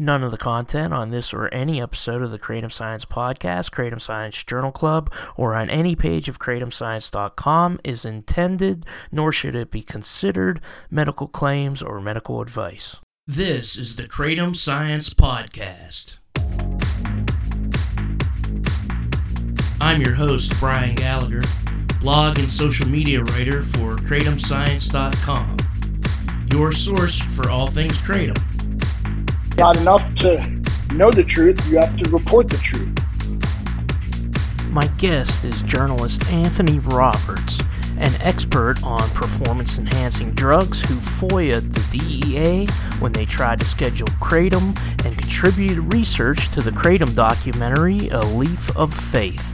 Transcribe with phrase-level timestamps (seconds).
[0.00, 4.02] None of the content on this or any episode of the Kratom Science Podcast, Kratom
[4.02, 9.82] Science Journal Club, or on any page of kratomscience.com is intended, nor should it be
[9.82, 10.60] considered
[10.90, 12.96] medical claims or medical advice.
[13.28, 16.18] This is the Kratom Science Podcast.
[19.80, 21.42] I'm your host, Brian Gallagher,
[22.00, 25.56] blog and social media writer for kratomscience.com,
[26.50, 28.53] your source for all things Kratom.
[29.56, 30.40] Not enough to
[30.94, 32.92] know the truth, you have to report the truth.
[34.72, 37.60] My guest is journalist Anthony Roberts,
[37.96, 42.66] an expert on performance enhancing drugs who FOIA'd the DEA
[42.98, 44.76] when they tried to schedule Kratom
[45.06, 49.53] and contributed research to the Kratom documentary A Leaf of Faith.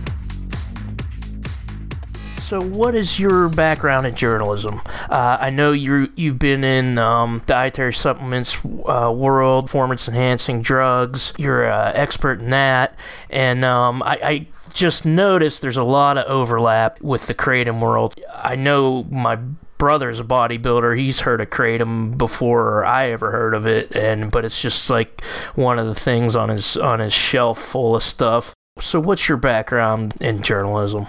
[2.51, 4.81] So, what is your background in journalism?
[5.09, 11.33] Uh, I know you you've been in um, dietary supplements uh, world, performance enhancing drugs.
[11.39, 12.97] You're an expert in that,
[13.31, 18.21] and um, I, I just noticed there's a lot of overlap with the kratom world.
[18.35, 19.37] I know my
[19.79, 20.99] brother's a bodybuilder.
[20.99, 25.23] He's heard of kratom before I ever heard of it, and but it's just like
[25.55, 28.57] one of the things on his on his shelf full of stuff.
[28.81, 31.07] So, what's your background in journalism?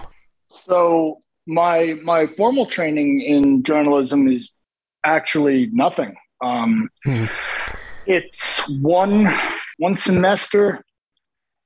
[0.66, 4.50] So my my formal training in journalism is
[5.04, 6.14] actually nothing.
[6.42, 7.26] Um, hmm.
[8.06, 9.32] It's one
[9.78, 10.84] one semester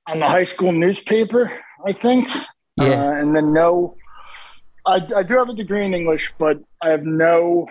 [0.07, 1.51] on the high school newspaper,
[1.85, 2.27] I think,
[2.77, 2.85] yeah.
[2.85, 3.95] uh, and then no.
[4.85, 7.67] I, I do have a degree in English, but I have no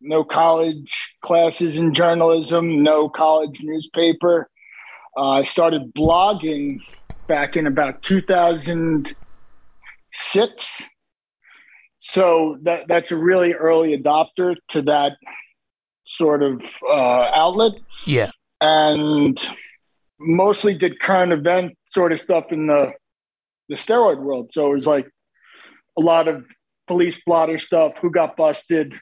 [0.00, 4.48] no college classes in journalism, no college newspaper.
[5.16, 6.80] Uh, I started blogging
[7.26, 10.82] back in about 2006
[12.10, 15.12] so that that's a really early adopter to that
[16.04, 16.94] sort of uh,
[17.34, 17.72] outlet.
[18.06, 19.38] Yeah, and
[20.18, 22.92] mostly did current event sort of stuff in the
[23.68, 24.50] the steroid world.
[24.52, 25.08] So it was like
[25.98, 26.44] a lot of
[26.86, 28.94] police blotter stuff, who got busted,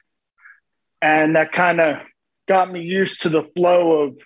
[1.01, 1.97] and that kind of
[2.47, 4.17] got me used to the flow of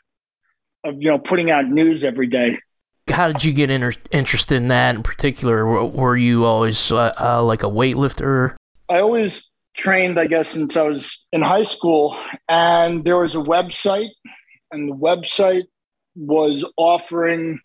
[0.84, 2.59] of you know putting out news every day
[3.12, 5.66] how did you get inter- interested in that in particular?
[5.66, 8.56] Were you always uh, uh, like a weightlifter?
[8.90, 9.44] I always
[9.78, 12.18] trained, I guess, since I was in high school,
[12.48, 14.10] and there was a website,
[14.72, 15.66] and the website
[16.16, 17.60] was offering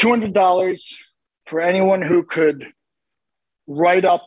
[0.00, 0.94] $200
[1.46, 2.66] for anyone who could
[3.66, 4.26] write up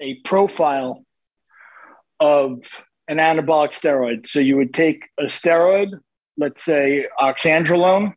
[0.00, 1.02] a profile
[2.20, 2.58] of
[3.08, 4.28] an anabolic steroid.
[4.28, 5.98] So you would take a steroid,
[6.36, 8.12] let's say oxandrolone,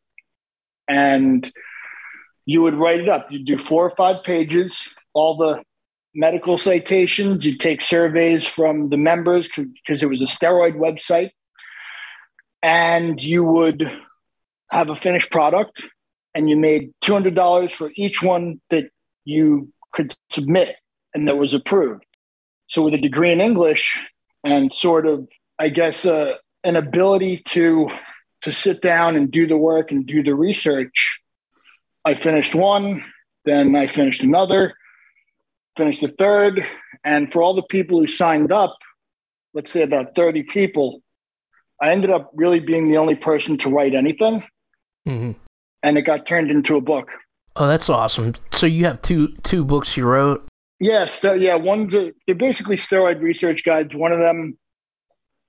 [0.87, 1.49] and
[2.45, 3.31] you would write it up.
[3.31, 5.63] You'd do four or five pages, all the
[6.15, 11.31] medical citations, you take surveys from the members because it was a steroid website,
[12.63, 13.91] and you would
[14.71, 15.85] have a finished product,
[16.33, 18.85] and you made $200 for each one that
[19.25, 20.75] you could submit
[21.13, 22.05] and that was approved.
[22.67, 23.99] So, with a degree in English
[24.43, 25.27] and sort of,
[25.59, 26.33] I guess, uh,
[26.63, 27.89] an ability to
[28.41, 31.19] to sit down and do the work and do the research,
[32.03, 33.03] I finished one,
[33.45, 34.75] then I finished another
[35.75, 36.65] finished the third.
[37.03, 38.75] And for all the people who signed up,
[39.53, 41.01] let's say about 30 people,
[41.81, 44.43] I ended up really being the only person to write anything.
[45.07, 45.31] Mm-hmm.
[45.83, 47.11] And it got turned into a book.
[47.55, 48.35] Oh, that's awesome.
[48.51, 50.45] So you have two two books you wrote?
[50.79, 51.19] Yes.
[51.23, 51.55] yeah.
[51.55, 53.95] One's a, they're basically steroid research guides.
[53.95, 54.57] One of them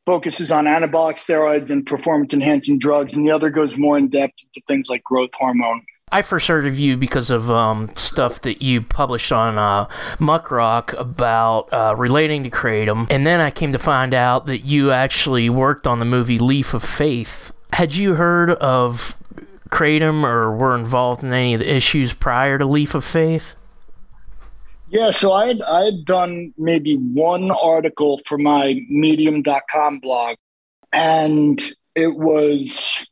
[0.04, 4.34] focuses on anabolic steroids and performance enhancing drugs, and the other goes more in depth
[4.41, 8.62] into things like growth hormone I first heard of you because of um, stuff that
[8.62, 9.86] you published on uh,
[10.18, 14.92] Muckrock about uh, relating to Kratom, and then I came to find out that you
[14.92, 17.50] actually worked on the movie Leaf of Faith.
[17.72, 19.16] Had you heard of
[19.70, 23.56] Kratom or were involved in any of the issues prior to Leaf of Faith?
[24.88, 30.36] Yeah, so I had I had done maybe one article for my Medium.com blog,
[30.92, 31.60] and
[31.96, 33.04] it was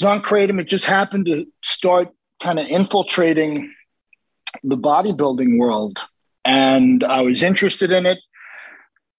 [0.00, 2.10] Zon Kratom, it just happened to start
[2.42, 3.72] kind of infiltrating
[4.62, 5.98] the bodybuilding world.
[6.44, 8.18] And I was interested in it.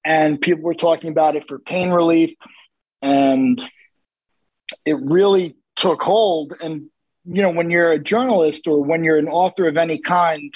[0.06, 2.34] And people were talking about it for pain relief.
[3.02, 3.62] And
[4.86, 6.54] it really took hold.
[6.62, 6.90] And,
[7.26, 10.54] you know, when you're a journalist or when you're an author of any kind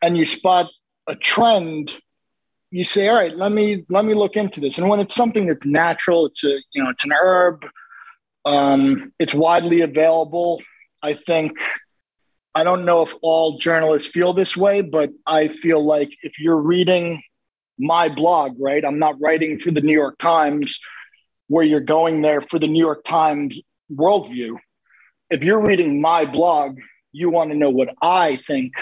[0.00, 0.70] and you spot
[1.08, 1.92] a trend,
[2.70, 4.78] you say, all right, let me let me look into this.
[4.78, 7.64] And when it's something that's natural, it's a, you know, it's an herb
[8.44, 10.62] um, it's widely available.
[11.02, 11.52] I think,
[12.54, 16.60] I don't know if all journalists feel this way, but I feel like if you're
[16.60, 17.22] reading
[17.78, 20.78] my blog, right, I'm not writing for the New York Times
[21.48, 23.58] where you're going there for the New York Times
[23.92, 24.56] worldview.
[25.30, 26.78] If you're reading my blog,
[27.12, 28.72] you want to know what I think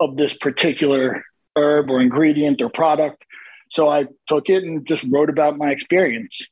[0.00, 1.24] of this particular
[1.56, 3.24] herb or ingredient or product.
[3.70, 6.46] So I took it and just wrote about my experience.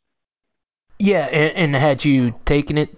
[1.04, 2.96] Yeah, and, and had you taken it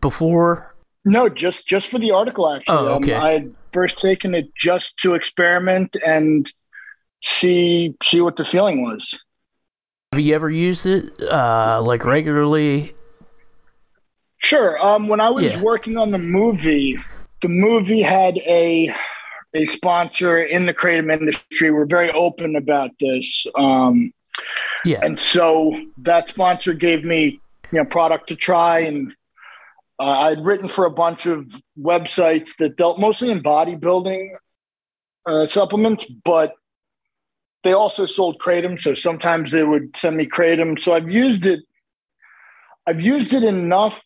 [0.00, 0.74] before?
[1.04, 2.50] No, just just for the article.
[2.50, 3.12] Actually, oh, okay.
[3.12, 6.50] Um, I had first taken it just to experiment and
[7.20, 9.14] see see what the feeling was.
[10.12, 12.94] Have you ever used it uh, like regularly?
[14.38, 14.82] Sure.
[14.82, 15.60] Um, when I was yeah.
[15.60, 16.98] working on the movie,
[17.42, 18.96] the movie had a
[19.54, 21.70] a sponsor in the kratom industry.
[21.70, 23.46] We're very open about this.
[23.54, 24.14] Um,
[24.86, 25.00] yeah.
[25.02, 27.41] And so that sponsor gave me,
[27.72, 29.14] you know, product to try, and
[29.98, 31.46] uh, I'd written for a bunch of
[31.78, 34.30] websites that dealt mostly in bodybuilding
[35.26, 36.52] uh, supplements, but
[37.62, 38.80] they also sold kratom.
[38.80, 40.80] So sometimes they would send me kratom.
[40.82, 41.60] So I've used it.
[42.86, 44.00] I've used it enough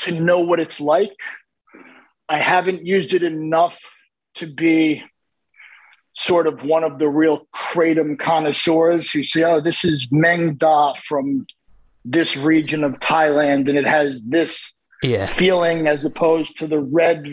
[0.00, 1.14] to know what it's like.
[2.28, 3.78] I haven't used it enough
[4.36, 5.04] to be
[6.16, 10.94] sort of one of the real kratom connoisseurs who say, oh, this is Meng Da
[10.94, 11.46] from
[12.04, 14.70] this region of Thailand and it has this
[15.02, 15.26] yeah.
[15.26, 17.24] feeling as opposed to the red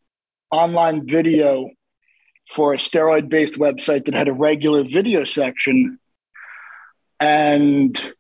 [0.52, 1.70] online video
[2.52, 6.00] for a steroid based website that had a regular video section.
[7.20, 8.14] And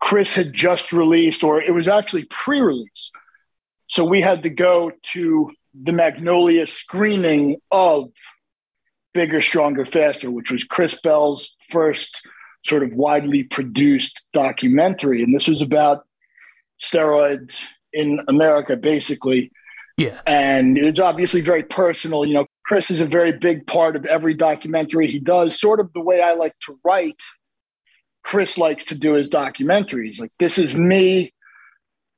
[0.00, 3.10] Chris had just released, or it was actually pre release.
[3.88, 8.10] So we had to go to the Magnolia screening of
[9.14, 12.20] Bigger, Stronger, Faster, which was Chris Bell's first
[12.66, 15.22] sort of widely produced documentary.
[15.22, 16.04] And this was about
[16.82, 17.58] steroids
[17.92, 19.50] in America, basically.
[19.96, 20.20] Yeah.
[20.26, 22.24] And it's obviously very personal.
[22.24, 25.92] You know, Chris is a very big part of every documentary he does, sort of
[25.92, 27.20] the way I like to write.
[28.24, 30.18] Chris likes to do his documentaries.
[30.18, 31.32] Like, this is me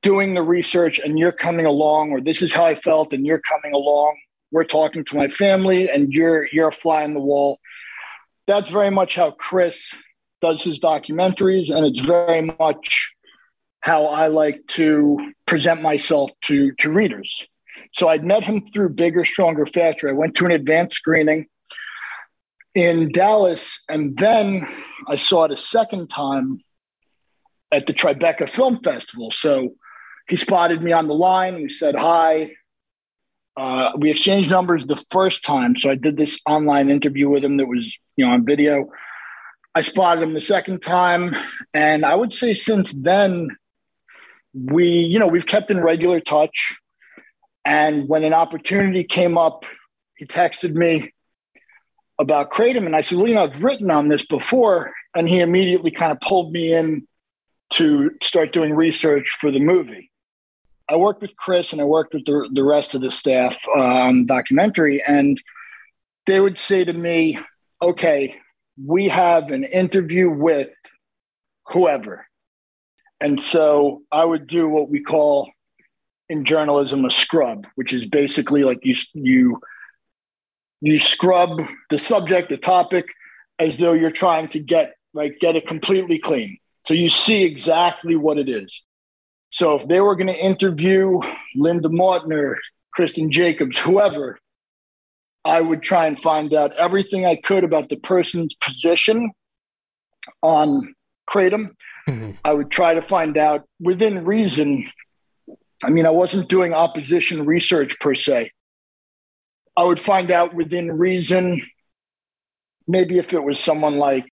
[0.01, 3.41] doing the research and you're coming along, or this is how I felt and you're
[3.41, 4.17] coming along.
[4.51, 7.59] We're talking to my family and you're you're a fly on the wall.
[8.47, 9.93] That's very much how Chris
[10.41, 13.13] does his documentaries, and it's very much
[13.81, 17.43] how I like to present myself to to readers.
[17.93, 20.09] So I'd met him through Bigger, Stronger, Faster.
[20.09, 21.47] I went to an advanced screening
[22.73, 24.67] in Dallas, and then
[25.07, 26.61] I saw it a second time
[27.71, 29.31] at the Tribeca Film Festival.
[29.31, 29.75] So
[30.29, 31.55] he spotted me on the line.
[31.55, 32.51] We said hi.
[33.57, 37.57] Uh, we exchanged numbers the first time, so I did this online interview with him
[37.57, 38.91] that was, you know, on video.
[39.73, 41.35] I spotted him the second time,
[41.73, 43.49] and I would say since then,
[44.53, 46.77] we, you know, we've kept in regular touch.
[47.65, 49.65] And when an opportunity came up,
[50.17, 51.11] he texted me
[52.19, 55.39] about Kratom, and I said, "Well, you know, I've written on this before," and he
[55.39, 57.07] immediately kind of pulled me in
[57.71, 60.11] to start doing research for the movie.
[60.89, 64.25] I worked with Chris and I worked with the, the rest of the staff on
[64.25, 65.41] documentary, and
[66.25, 67.39] they would say to me,
[67.81, 68.35] okay,
[68.83, 70.69] we have an interview with
[71.67, 72.25] whoever.
[73.19, 75.49] And so I would do what we call
[76.29, 79.59] in journalism a scrub, which is basically like you you
[80.81, 83.05] you scrub the subject, the topic,
[83.57, 86.59] as though you're trying to get like get it completely clean.
[86.85, 88.83] So you see exactly what it is.
[89.49, 91.19] So if they were going to interview
[91.55, 92.55] Linda Mautner,
[92.93, 94.39] Kristen Jacobs, whoever,
[95.45, 99.31] I would try and find out everything I could about the person's position
[100.41, 100.93] on
[101.29, 101.71] Kratom.
[102.07, 102.31] Mm-hmm.
[102.43, 104.89] I would try to find out within reason.
[105.83, 108.51] I mean, I wasn't doing opposition research per se.
[109.77, 111.61] I would find out within reason,
[112.87, 114.27] maybe if it was someone like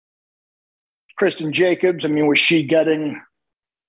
[1.17, 3.21] Kristen Jacobs, I mean, was she getting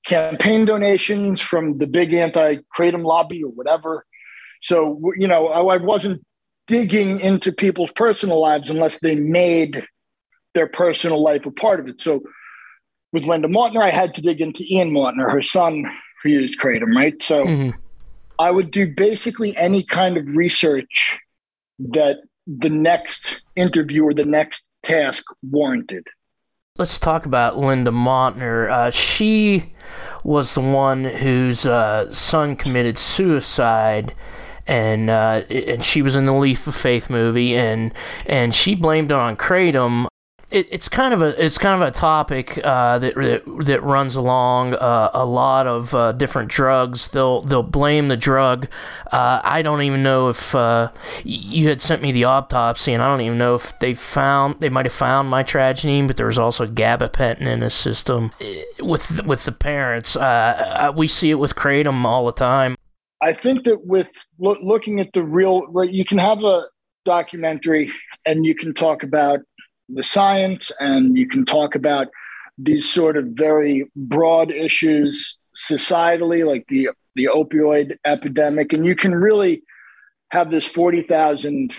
[0.04, 4.04] campaign donations from the big anti kratom lobby or whatever.
[4.60, 6.24] So, you know, I, I wasn't
[6.66, 9.86] digging into people's personal lives unless they made
[10.54, 12.00] their personal life a part of it.
[12.00, 12.22] So,
[13.12, 15.84] with Linda Mautner, I had to dig into Ian Mautner, her son
[16.22, 17.20] who used kratom, right?
[17.22, 17.78] So, mm-hmm.
[18.38, 21.18] I would do basically any kind of research
[21.78, 26.06] that the next interview or the next task warranted.
[26.82, 28.68] Let's talk about Linda Mautner.
[28.68, 29.72] Uh, she
[30.24, 34.12] was the one whose uh, son committed suicide
[34.66, 37.92] and uh, and she was in the Leaf of Faith movie, and
[38.26, 40.08] and she blamed it on kratom
[40.52, 44.14] it, it's kind of a it's kind of a topic uh, that, that, that runs
[44.16, 47.08] along uh, a lot of uh, different drugs.
[47.08, 48.68] They'll they'll blame the drug.
[49.10, 50.92] Uh, I don't even know if uh,
[51.24, 54.68] you had sent me the autopsy, and I don't even know if they found they
[54.68, 59.44] might have found mitragynine, but there was also gabapentin in his system eh, with with
[59.44, 60.16] the parents.
[60.16, 62.76] Uh, we see it with kratom all the time.
[63.22, 66.64] I think that with lo- looking at the real, you can have a
[67.04, 67.92] documentary
[68.26, 69.40] and you can talk about
[69.94, 72.08] the science and you can talk about
[72.58, 79.14] these sort of very broad issues societally, like the the opioid epidemic, and you can
[79.14, 79.62] really
[80.30, 81.74] have this forty thousand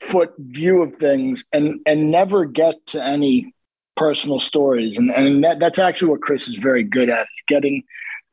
[0.00, 3.52] foot view of things and and never get to any
[3.96, 4.96] personal stories.
[4.96, 7.82] And and that, that's actually what chris is very good at getting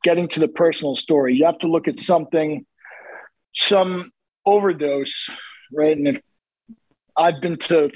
[0.04, 1.36] getting to the personal story.
[1.36, 2.66] You have to look at something
[3.54, 4.12] some
[4.46, 5.30] overdose
[5.72, 5.98] right?
[5.98, 6.22] And if
[7.18, 7.90] i've been to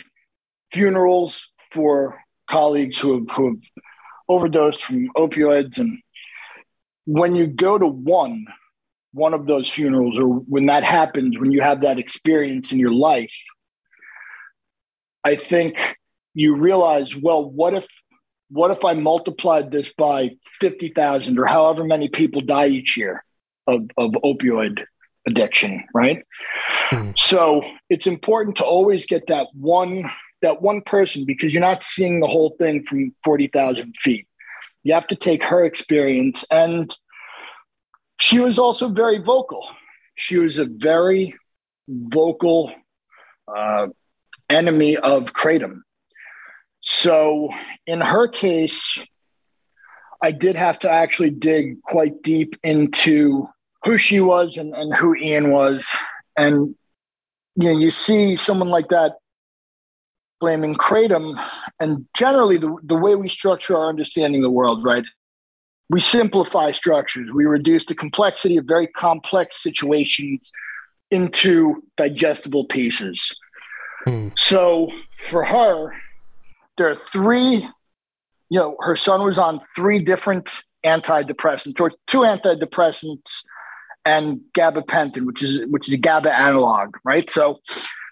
[0.72, 3.84] funerals for colleagues who have, who have
[4.28, 5.80] overdosed from opioids.
[5.80, 6.00] And
[7.06, 8.46] when you go to one,
[9.12, 12.94] one of those funerals, or when that happens, when you have that experience in your
[12.94, 13.36] life,
[15.24, 15.78] I think
[16.34, 17.88] you realize, well, what if
[18.52, 23.24] what if I multiplied this by 50,000 or however many people die each year
[23.68, 24.84] of, of opioid
[25.28, 26.26] addiction, right?
[26.90, 27.18] Mm.
[27.18, 27.62] So
[27.92, 30.10] it's important to always get that one
[30.42, 34.28] that one person because you're not seeing the whole thing from 40,000 feet.
[34.84, 36.46] You have to take her experience.
[36.50, 36.96] And
[38.20, 39.68] she was also very vocal.
[40.16, 41.36] She was a very
[41.88, 42.72] vocal
[43.48, 43.88] uh,
[44.50, 45.82] enemy of Kratom.
[46.82, 47.50] So
[47.86, 48.98] in her case,
[50.22, 53.48] I did have to actually dig quite deep into
[53.84, 55.86] who she was and, and who Ian was.
[56.38, 56.76] And
[57.56, 59.16] you know, you see someone like that
[60.40, 61.34] blaming kratom
[61.80, 65.06] and generally the, the way we structure our understanding of the world right
[65.90, 67.32] we simplify structures.
[67.34, 70.52] We reduce the complexity of very complex situations
[71.12, 73.32] into digestible pieces.
[74.06, 74.30] Hmm.
[74.38, 75.94] so for her
[76.78, 77.68] there are three
[78.48, 83.44] you know her son was on three different antidepressants or two antidepressants
[84.06, 87.30] and gabapentin which is which is a GABA analog right?
[87.30, 87.60] So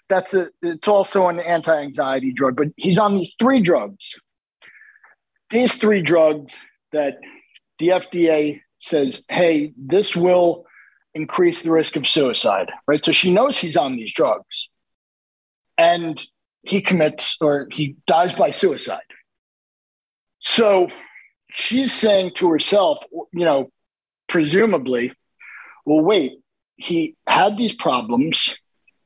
[0.08, 4.14] that's a it's also an anti-anxiety drug but he's on these three drugs.
[5.50, 6.54] These three drugs
[6.92, 7.18] that
[7.78, 10.66] the fda says hey this will
[11.14, 13.04] increase the risk of suicide right?
[13.04, 14.68] So she knows he's on these drugs.
[15.76, 16.20] And
[16.62, 19.00] he commits or he dies by suicide.
[20.40, 20.88] So
[21.50, 22.98] she's saying to herself
[23.32, 23.70] you know
[24.28, 25.12] presumably
[25.86, 26.32] well wait
[26.76, 28.54] he had these problems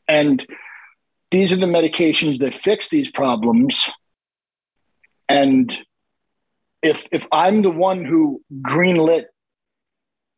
[0.09, 0.45] and
[1.33, 3.89] these are the medications that fix these problems.
[5.29, 5.77] And
[6.83, 9.25] if if I'm the one who greenlit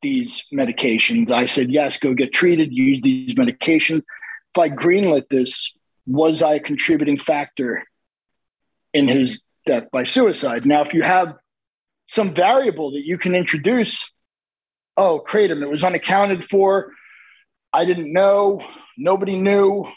[0.03, 4.03] these medications, I said, yes, go get treated, use these medications.
[4.55, 5.73] If I greenlit this,
[6.07, 7.83] was I a contributing factor
[8.93, 10.65] in his death by suicide?
[10.65, 11.35] Now, if you have
[12.07, 14.09] some variable that you can introduce,
[14.97, 16.93] oh, kratom, it was unaccounted for.
[17.73, 18.63] I didn't know.
[18.97, 19.91] Nobody knew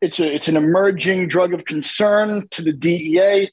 [0.00, 3.50] it's a it's an emerging drug of concern to the DEA.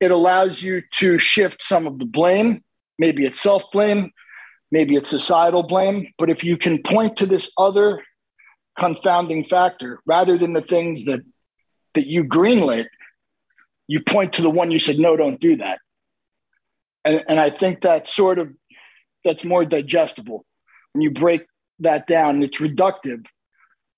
[0.00, 2.62] It allows you to shift some of the blame.
[2.98, 4.12] Maybe it's self blame,
[4.70, 6.12] maybe it's societal blame.
[6.18, 8.02] But if you can point to this other
[8.78, 11.20] confounding factor rather than the things that
[11.94, 12.86] that you greenlit,
[13.86, 15.78] you point to the one you said no, don't do that.
[17.04, 18.52] And, and I think that sort of
[19.24, 20.44] that's more digestible
[20.92, 21.46] when you break
[21.80, 22.42] that down.
[22.42, 23.26] It's reductive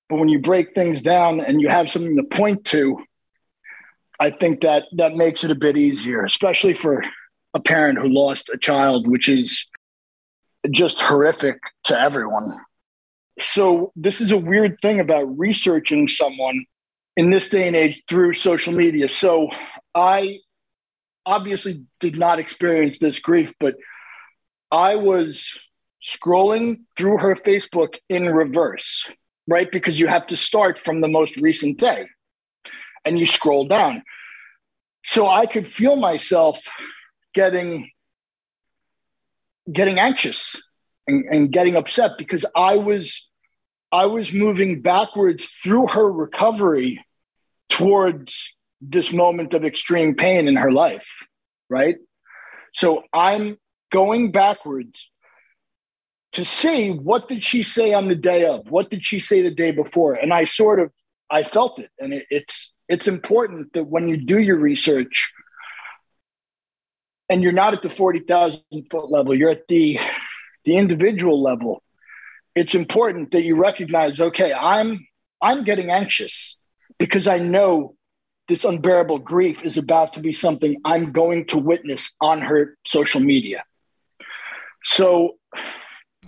[0.08, 3.04] but when you break things down and you have something to point to,
[4.18, 7.04] I think that that makes it a bit easier, especially for
[7.54, 9.66] a parent who lost a child, which is
[10.70, 12.58] just horrific to everyone.
[13.40, 16.64] So, this is a weird thing about researching someone
[17.16, 19.08] in this day and age through social media.
[19.08, 19.50] So,
[19.94, 20.38] I
[21.24, 23.76] obviously did not experience this grief, but
[24.72, 25.56] I was
[26.04, 29.06] scrolling through her Facebook in reverse
[29.48, 29.72] right?
[29.72, 32.06] Because you have to start from the most recent day
[33.04, 34.02] and you scroll down.
[35.04, 36.60] So I could feel myself
[37.34, 37.90] getting
[39.70, 40.56] getting anxious
[41.06, 43.26] and, and getting upset because I was
[43.90, 47.04] I was moving backwards through her recovery
[47.70, 48.52] towards
[48.82, 51.24] this moment of extreme pain in her life,
[51.70, 51.96] right?
[52.74, 53.56] So I'm
[53.90, 55.08] going backwards
[56.38, 58.70] to see what did she say on the day of?
[58.70, 60.14] What did she say the day before?
[60.14, 60.92] And i sort of
[61.28, 61.90] i felt it.
[61.98, 65.32] And it, it's it's important that when you do your research
[67.28, 69.98] and you're not at the 40,000 foot level you're at the
[70.64, 71.82] the individual level
[72.54, 75.06] it's important that you recognize okay i'm
[75.42, 76.56] i'm getting anxious
[76.98, 77.96] because i know
[78.46, 83.20] this unbearable grief is about to be something i'm going to witness on her social
[83.20, 83.62] media.
[84.84, 85.38] So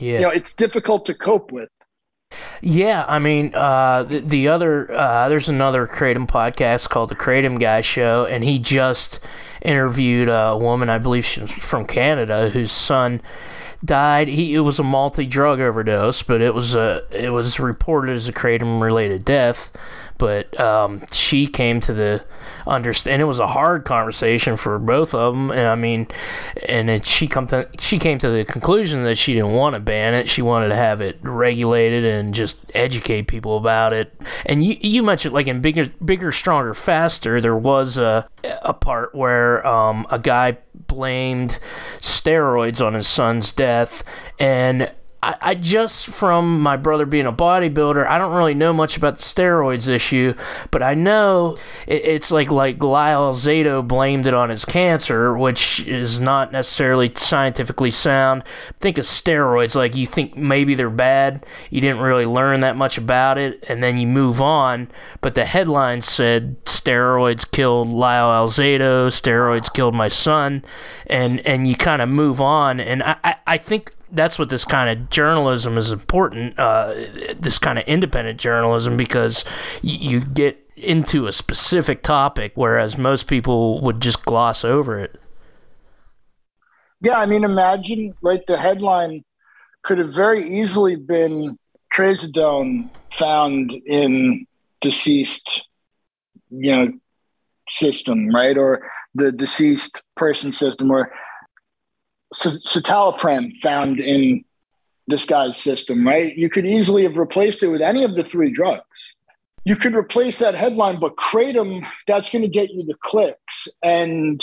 [0.01, 0.15] yeah.
[0.15, 1.69] you know it's difficult to cope with
[2.63, 7.59] yeah, I mean, uh, the, the, other uh, there's another Kratom podcast called the Kratom
[7.59, 9.19] Guy Show, and he just
[9.63, 13.21] interviewed a woman, I believe she's from Canada, whose son
[13.85, 14.29] died.
[14.29, 18.29] He it was a multi drug overdose, but it was a it was reported as
[18.29, 19.73] a kratom related death
[20.21, 22.23] but um, she came to the
[22.67, 23.23] understand.
[23.23, 26.09] It was a hard conversation for both of them, and I mean,
[26.69, 29.81] and it, she come to she came to the conclusion that she didn't want to
[29.81, 30.29] ban it.
[30.29, 34.13] She wanted to have it regulated and just educate people about it.
[34.45, 38.29] And you you mentioned like in bigger bigger stronger faster, there was a
[38.61, 41.59] a part where um, a guy blamed
[42.01, 44.05] steroids on his son's death
[44.39, 48.97] and I, I, just from my brother being a bodybuilder, I don't really know much
[48.97, 50.33] about the steroids issue,
[50.71, 55.81] but I know it, it's like like Lyle Alzado blamed it on his cancer, which
[55.81, 58.45] is not necessarily scientifically sound.
[58.81, 62.97] Think of steroids like you think maybe they're bad, you didn't really learn that much
[62.97, 64.89] about it, and then you move on.
[65.21, 70.65] But the headline said steroids killed Lyle Alzado, steroids killed my son,
[71.09, 72.81] and and you kind of move on.
[72.81, 76.59] And I, I, I think that's what this kind of journalism is important.
[76.59, 76.95] Uh,
[77.39, 79.45] this kind of independent journalism because
[79.83, 85.21] y- you get into a specific topic, whereas most people would just gloss over it.
[87.03, 88.47] Yeah, I mean, imagine right.
[88.47, 89.25] The headline
[89.83, 91.57] could have very easily been
[91.95, 94.47] trazodone found in
[94.81, 95.63] deceased,
[96.51, 96.93] you know,
[97.69, 101.11] system, right, or the deceased person system, or
[102.35, 104.45] citalopram found in
[105.07, 106.37] this guy's system, right?
[106.37, 108.85] You could easily have replaced it with any of the three drugs.
[109.65, 113.69] You could replace that headline, but kratom, that's going to get you the clicks.
[113.83, 114.43] And,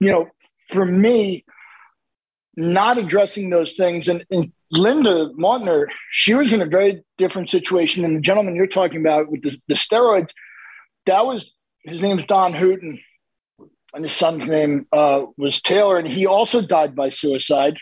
[0.00, 0.28] you know,
[0.68, 1.44] for me,
[2.56, 8.02] not addressing those things, and, and Linda Mautner, she was in a very different situation
[8.02, 10.30] than the gentleman you're talking about with the, the steroids.
[11.06, 11.50] That was
[11.84, 13.00] his name is Don Hooton
[13.94, 17.76] and his son's name uh, was Taylor, and he also died by suicide.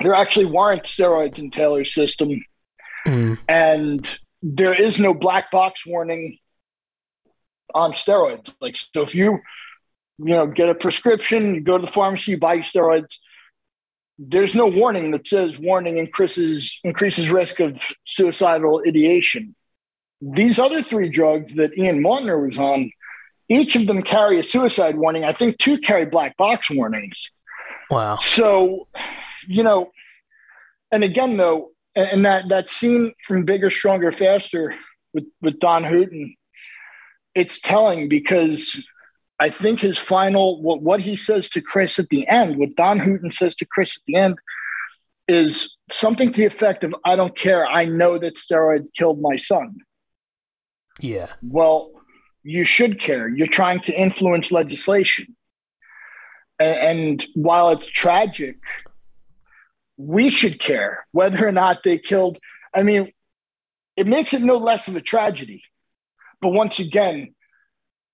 [0.00, 2.44] There actually weren't steroids in Taylor's system,
[3.06, 3.38] mm.
[3.48, 6.38] and there is no black box warning
[7.74, 8.54] on steroids.
[8.60, 9.40] Like, so if you,
[10.18, 13.16] you know, get a prescription, you go to the pharmacy, you buy steroids.
[14.18, 19.56] There's no warning that says warning increases increases risk of suicidal ideation.
[20.20, 22.92] These other three drugs that Ian Mautner was on
[23.48, 25.24] each of them carry a suicide warning.
[25.24, 27.30] I think two carry black box warnings.
[27.90, 28.16] Wow.
[28.16, 28.88] So,
[29.46, 29.90] you know,
[30.90, 34.74] and again though, and that that scene from Bigger, Stronger, Faster
[35.12, 36.34] with with Don Hooton,
[37.34, 38.80] it's telling because
[39.38, 42.98] I think his final what what he says to Chris at the end, what Don
[42.98, 44.38] Hooton says to Chris at the end,
[45.28, 47.66] is something to the effect of "I don't care.
[47.66, 49.76] I know that steroids killed my son."
[51.00, 51.28] Yeah.
[51.42, 51.90] Well,
[52.44, 53.26] you should care.
[53.26, 55.34] You're trying to influence legislation.
[56.60, 58.58] And, while it's tragic,
[59.96, 62.38] we should care whether or not they killed.
[62.72, 63.12] I mean,
[63.96, 65.62] it makes it no less of a tragedy.
[66.40, 67.34] But once again,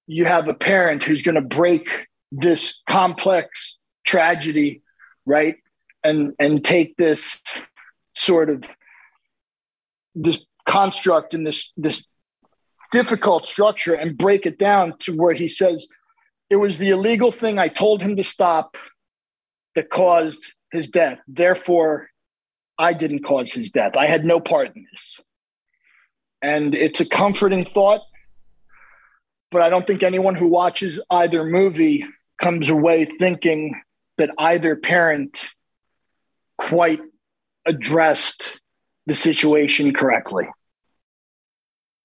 [0.07, 1.89] you have a parent who's going to break
[2.33, 4.83] this complex tragedy,
[5.27, 5.57] right?
[6.03, 7.39] And and take this
[8.17, 8.65] sort of
[10.15, 12.03] this construct and this this
[12.91, 15.87] difficult structure and break it down to where he says
[16.49, 18.77] it was the illegal thing I told him to stop
[19.75, 20.41] that caused
[20.73, 21.19] his death.
[21.29, 22.09] Therefore,
[22.79, 23.97] I didn't cause his death.
[23.97, 25.21] I had no part in this.
[26.43, 28.01] And it's a comforting thought,
[29.51, 32.07] but I don't think anyone who watches either movie
[32.41, 33.81] comes away thinking
[34.17, 35.45] that either parent
[36.57, 37.01] quite
[37.67, 38.59] addressed
[39.07, 40.49] the situation correctly.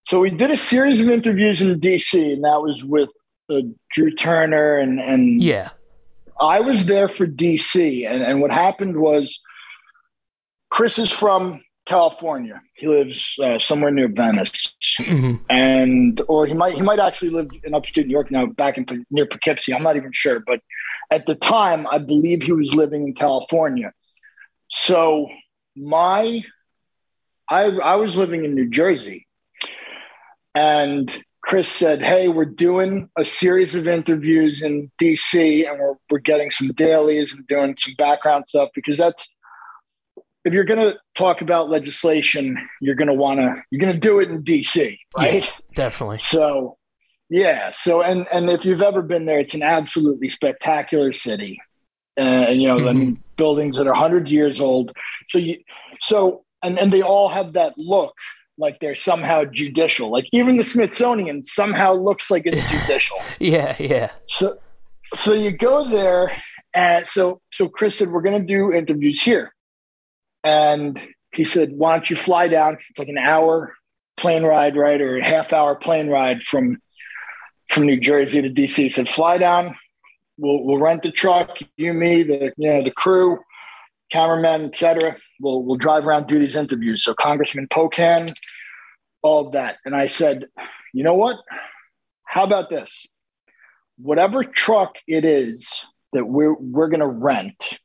[0.06, 3.10] So we did a series of interviews in DC, and that was with
[3.50, 5.70] uh, Drew Turner and and yeah,
[6.40, 9.40] I was there for DC, and and what happened was
[10.70, 12.62] Chris is from California.
[12.76, 17.50] He lives uh, somewhere near Venice, hmm and or he might he might actually live
[17.64, 19.74] in upstate New York now, back in near Poughkeepsie.
[19.74, 20.60] I'm not even sure, but
[21.12, 23.92] at the time, I believe he was living in California.
[24.70, 25.28] So
[25.76, 26.44] my,
[27.50, 29.25] I I was living in New Jersey,
[30.56, 36.20] and Chris said, "Hey, we're doing a series of interviews in DC, and we're we're
[36.20, 39.28] getting some dailies and doing some background stuff because that's."
[40.44, 44.00] If you're going to talk about legislation, you're going to want to you're going to
[44.00, 45.44] do it in DC, right?
[45.44, 46.18] Yeah, definitely.
[46.18, 46.78] So,
[47.30, 47.72] yeah.
[47.72, 51.60] So, and and if you've ever been there, it's an absolutely spectacular city.
[52.20, 54.92] Uh, you know, I mean, buildings that are hundreds of years old.
[55.30, 55.58] So you,
[56.02, 58.14] so and and they all have that look
[58.58, 60.10] like they're somehow judicial.
[60.12, 63.18] Like even the Smithsonian somehow looks like it's judicial.
[63.40, 64.12] Yeah, yeah.
[64.28, 64.58] So,
[65.14, 66.32] so you go there,
[66.74, 69.54] and so so Chris said we're going to do interviews here,
[70.44, 71.00] and
[71.36, 72.78] he said, why don't you fly down?
[72.90, 73.74] It's like an hour
[74.18, 76.82] plane ride, right, or a half hour plane ride from
[77.70, 78.76] from New Jersey to DC.
[78.76, 79.76] He said, fly down.
[80.38, 81.58] We'll we'll rent the truck.
[81.78, 83.40] You, me, the you know the crew,
[84.12, 85.18] cameramen, etc.
[85.40, 87.04] We'll we'll drive around do these interviews.
[87.04, 88.34] So Congressman Pocan,
[89.26, 89.78] all that.
[89.84, 90.46] And I said,
[90.94, 91.38] you know what?
[92.24, 93.08] How about this?
[93.98, 95.68] Whatever truck it is
[96.14, 97.80] that we're we're gonna rent,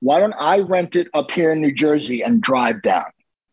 [0.00, 3.06] why don't I rent it up here in New Jersey and drive down?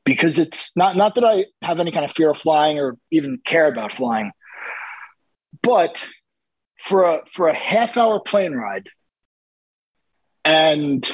[0.03, 3.39] Because it's not not that I have any kind of fear of flying or even
[3.45, 4.31] care about flying,
[5.61, 6.03] but
[6.79, 8.89] for a for a half hour plane ride
[10.43, 11.05] and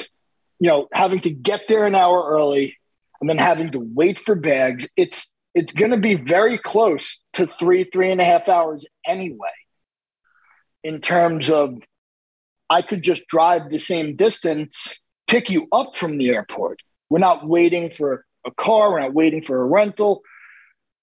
[0.58, 2.76] you know having to get there an hour early
[3.20, 7.46] and then having to wait for bags it's it's going to be very close to
[7.46, 9.56] three three and a half hours anyway
[10.84, 11.82] in terms of
[12.70, 14.94] i could just drive the same distance
[15.26, 16.80] pick you up from the airport.
[17.10, 20.22] We're not waiting for a car we're not waiting for a rental.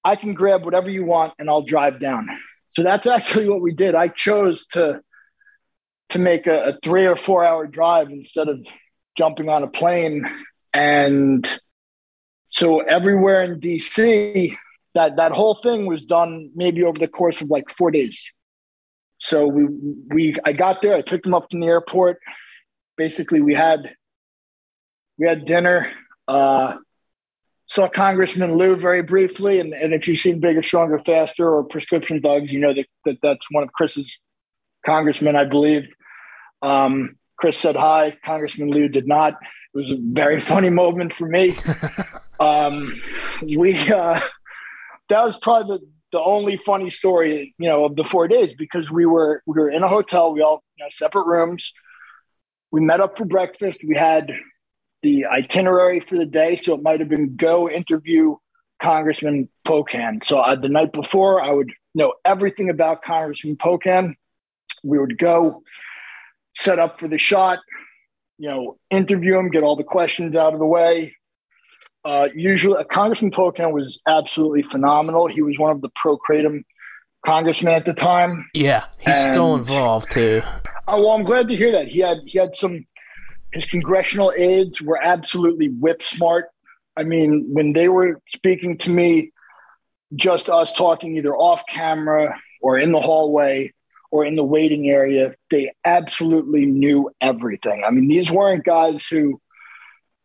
[0.03, 2.27] I can grab whatever you want and i'll drive down.
[2.69, 3.95] So that's actually what we did.
[3.95, 5.01] I chose to
[6.09, 8.65] to make a, a three or four hour drive instead of
[9.17, 10.25] jumping on a plane
[10.73, 11.59] and
[12.53, 14.55] so everywhere in dc
[14.93, 18.31] that that whole thing was done maybe over the course of like four days
[19.19, 19.65] so we
[20.09, 22.19] we i got there i took them up to the airport
[22.97, 23.95] basically we had
[25.17, 25.91] we had dinner
[26.27, 26.75] uh
[27.67, 32.21] saw congressman lieu very briefly and, and if you've seen bigger stronger faster or prescription
[32.21, 34.19] thugs you know that, that that's one of chris's
[34.85, 35.87] congressmen i believe
[36.61, 38.17] um Chris said hi.
[38.23, 39.33] Congressman Lieu did not.
[39.33, 41.57] It was a very funny moment for me.
[42.43, 42.93] um,
[43.57, 44.19] we uh,
[45.09, 45.85] that was probably the,
[46.17, 49.69] the only funny story, you know, of the four days because we were we were
[49.69, 50.33] in a hotel.
[50.33, 51.73] We all you know separate rooms.
[52.71, 53.79] We met up for breakfast.
[53.87, 54.31] We had
[55.03, 58.35] the itinerary for the day, so it might have been go interview
[58.81, 60.23] Congressman Pocan.
[60.23, 64.15] So uh, the night before, I would know everything about Congressman Pocan.
[64.83, 65.63] We would go
[66.55, 67.59] set up for the shot,
[68.37, 71.15] you know, interview him, get all the questions out of the way.
[72.05, 75.27] Uh, usually, Congressman Pocan was absolutely phenomenal.
[75.27, 76.63] He was one of the pro kratom
[77.25, 78.49] congressmen at the time.
[78.53, 80.41] Yeah, he's And- still involved too.
[80.87, 81.87] Oh, well, I'm glad to hear that.
[81.87, 82.85] He had he had some.
[83.53, 86.45] His congressional aides were absolutely whip smart.
[86.97, 89.31] I mean, when they were speaking to me,
[90.15, 93.71] just us talking either off camera or in the hallway
[94.11, 97.83] or in the waiting area, they absolutely knew everything.
[97.85, 99.39] I mean, these weren't guys who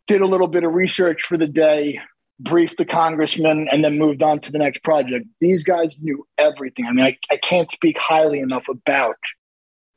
[0.08, 2.00] did a little bit of research for the day,
[2.40, 5.26] briefed the congressman, and then moved on to the next project.
[5.40, 6.86] These guys knew everything.
[6.86, 9.18] I mean, I, I can't speak highly enough about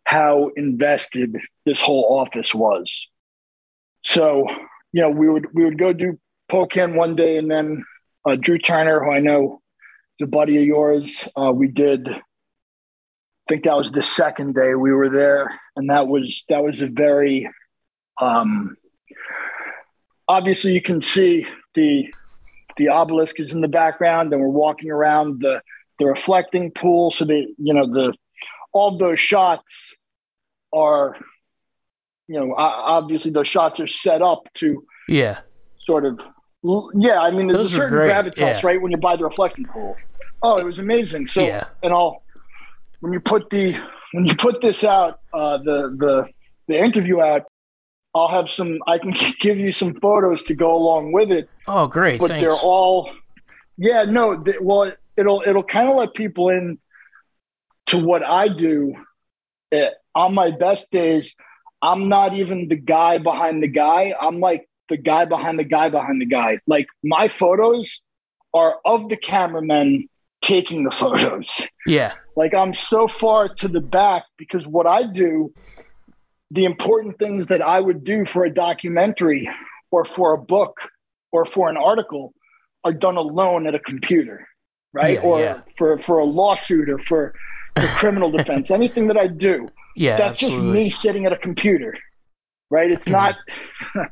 [0.04, 3.08] how invested this whole office was.
[4.04, 4.46] So,
[4.92, 6.20] you know, we would we would go do
[6.52, 7.84] Pocan one day, and then
[8.28, 9.62] uh, Drew Turner, who I know
[10.20, 12.10] is a buddy of yours, uh, we did.
[12.10, 12.20] I
[13.48, 16.88] think that was the second day we were there, and that was that was a
[16.88, 17.50] very.
[18.20, 18.76] Um,
[20.32, 22.14] obviously, you can see the
[22.78, 25.62] the obelisk is in the background, and we're walking around the
[26.00, 27.12] the reflecting pool.
[27.12, 28.14] So the you know the
[28.74, 29.94] all those shots
[30.74, 31.18] are
[32.28, 35.40] you know obviously those shots are set up to Yeah,
[35.80, 36.20] sort of
[36.94, 38.62] yeah i mean there's Those a certain gravitas yeah.
[38.64, 39.96] right when you're by the reflecting pool
[40.42, 41.66] oh it was amazing so Yeah.
[41.84, 42.24] and all
[43.02, 43.76] when you put the
[44.14, 46.14] when you put this out uh the the
[46.70, 47.44] the interview out
[48.16, 51.88] i'll have some i can give you some photos to go along with it Oh,
[51.88, 52.20] great.
[52.20, 52.42] but Thanks.
[52.44, 53.10] they're all
[53.78, 56.78] yeah no well it'll it'll kind of let people in
[57.88, 58.94] to what i do
[59.74, 61.34] Eh, on my best days
[61.82, 65.88] i'm not even the guy behind the guy i'm like the guy behind the guy
[65.88, 66.60] behind the guy.
[66.68, 68.02] Like my photos
[68.54, 70.10] are of the cameramen
[70.42, 71.62] taking the photos.
[71.88, 72.16] Yeah.
[72.36, 75.54] Like I'm so far to the back because what I do,
[76.52, 79.50] the important things that I would do for a documentary
[79.92, 80.78] or for a book
[81.32, 82.34] or for an article
[82.84, 84.48] are done alone at a computer,
[84.94, 85.16] right?
[85.16, 85.62] Yeah, or yeah.
[85.78, 87.34] for for a lawsuit or for,
[87.80, 88.70] for criminal defense.
[88.70, 90.18] Anything that I do, Yeah.
[90.18, 90.68] that's absolutely.
[90.68, 91.96] just me sitting at a computer,
[92.70, 92.92] right?
[92.92, 93.12] It's Mhm.
[93.14, 93.36] not.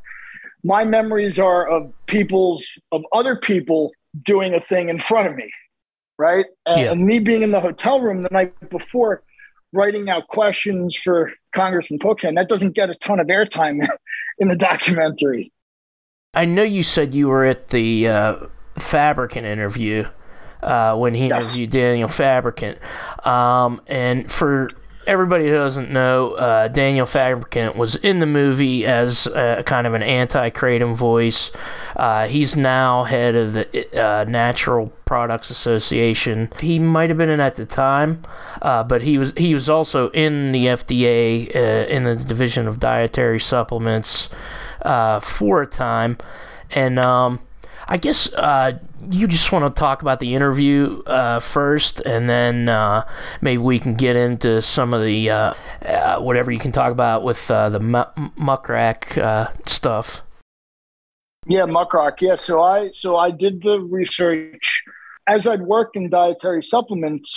[0.64, 3.90] my memories are of people's of other people
[4.22, 5.50] doing a thing in front of me,
[6.18, 6.46] right?
[6.66, 6.92] And, Yeah.
[6.92, 9.22] and me being in the hotel room the night before,
[9.72, 12.34] writing out questions for Congressman Pocan.
[12.34, 13.86] That doesn't get a ton of airtime
[14.38, 15.52] in the documentary.
[16.34, 18.36] I know you said you were at the uh,
[18.76, 20.06] Fabricant interview
[20.62, 21.44] uh, when he Yes.
[21.44, 22.78] interviewed Daniel Fabricant.
[23.26, 24.70] Um, and for
[25.06, 29.94] everybody who doesn't know, uh, Daniel Fabricant was in the movie as uh, kind of
[29.94, 31.50] an anti kratom voice.
[31.96, 36.50] Uh, he's now head of the uh, Natural Products Association.
[36.60, 38.22] He might have been in at the time,
[38.62, 42.78] uh, but he was he was also in the FDA uh, in the Division of
[42.78, 44.28] Dietary Supplements
[45.22, 46.18] for a time,
[46.70, 47.40] and um,
[47.92, 48.78] I guess uh,
[49.10, 53.04] you just want to talk about the interview uh, first, and then uh,
[53.40, 57.24] maybe we can get into some of the uh, uh, whatever you can talk about
[57.24, 58.04] with uh, the mu-
[58.38, 60.22] muckrock stuff.
[61.46, 62.20] Yeah, Muckrock.
[62.20, 64.84] Yeah, so I so I did the research
[65.26, 67.36] as I'd worked in dietary supplements.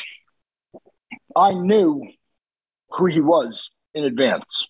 [1.35, 2.07] I knew
[2.89, 4.67] who he was in advance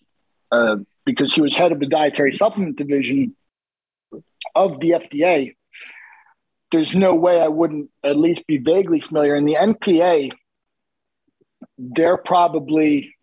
[1.05, 3.35] because he was head of the dietary supplement division
[4.55, 5.55] of the FDA.
[6.73, 9.35] There's no way I wouldn't at least be vaguely familiar.
[9.35, 10.31] And the NPA,
[11.77, 13.13] they're probably,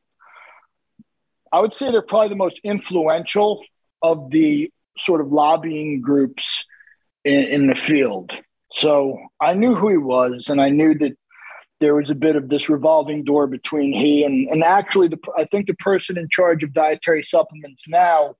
[1.53, 3.61] I would say they're probably the most influential
[4.03, 6.65] of the sort of lobbying groups
[7.25, 8.33] in, in the field.
[8.73, 11.19] So I knew who he was, and I knew that
[11.81, 15.47] there was a bit of this revolving door between he and, and actually, the, I
[15.47, 18.37] think the person in charge of dietary supplements now,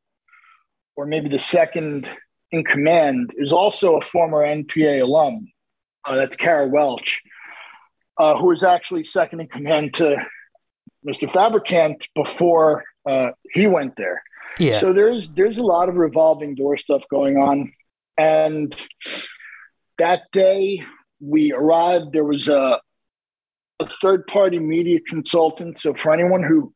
[0.95, 2.09] or maybe the second
[2.53, 5.49] in command, is also a former NPA alum.
[6.05, 7.21] Uh, that's Cara Welch,
[8.19, 10.17] uh, who was actually second in command to
[11.07, 11.31] Mr.
[11.31, 14.23] Fabricant before uh, he went there.
[14.59, 17.73] Yeah, So there's there's a lot of revolving door stuff going on,
[18.19, 18.75] and
[19.99, 20.83] that day
[21.21, 22.13] we arrived.
[22.13, 22.81] There was a
[23.79, 25.79] a third party media consultant.
[25.79, 26.73] So for anyone who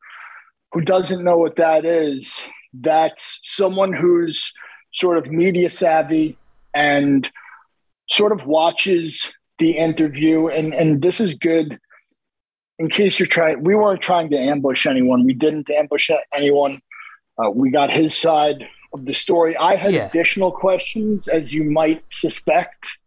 [0.71, 2.33] who doesn't know what that is,
[2.73, 4.51] that's someone who's
[4.95, 6.37] sort of media savvy
[6.73, 7.29] and
[8.09, 9.27] sort of watches
[9.59, 10.47] the interview.
[10.47, 11.77] And and this is good
[12.79, 13.63] in case you're trying.
[13.63, 15.23] We weren't trying to ambush anyone.
[15.25, 16.81] We didn't ambush anyone.
[17.37, 19.55] Uh, we got his side of the story.
[19.57, 20.07] I had Yeah.
[20.07, 22.97] additional questions, as you might suspect,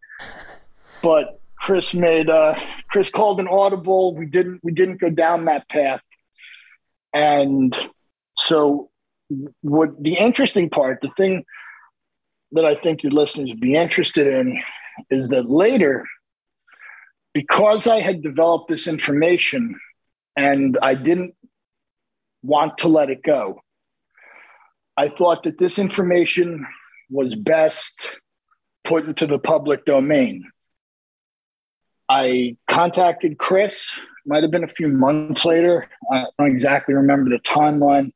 [1.03, 2.55] but Chris made uh,
[2.91, 4.15] Chris called an audible.
[4.15, 6.03] We didn't we didn't go down that path,
[7.13, 7.77] and
[8.37, 8.91] so
[9.63, 11.45] what the interesting part, the thing
[12.53, 14.63] that I think your listeners would be interested in,
[15.11, 16.07] is that later,
[17.35, 19.79] because I had developed this information,
[20.37, 21.35] and I didn't
[22.43, 23.61] want to let it go.
[24.97, 26.67] I thought that this information
[27.11, 28.09] was best
[28.85, 30.51] put into the public domain.
[32.09, 33.93] I contacted Chris,
[34.25, 35.89] might have been a few months later.
[36.11, 38.13] I don't exactly remember the timeline,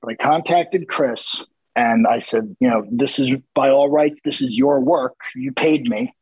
[0.00, 1.42] but I contacted Chris
[1.76, 5.16] and I said, you know, this is by all rights, this is your work.
[5.34, 6.14] You paid me.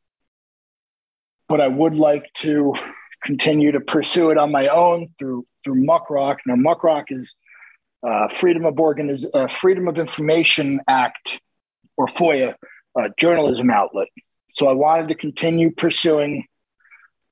[1.48, 2.74] But I would like to
[3.22, 6.38] continue to pursue it on my own through through Muckrock.
[6.46, 7.34] Now, Muckrock is
[8.06, 11.38] uh, Freedom of Organiz- uh, Freedom of Information Act
[11.96, 12.54] or FOIA
[12.98, 14.08] uh, journalism outlet.
[14.54, 16.46] So I wanted to continue pursuing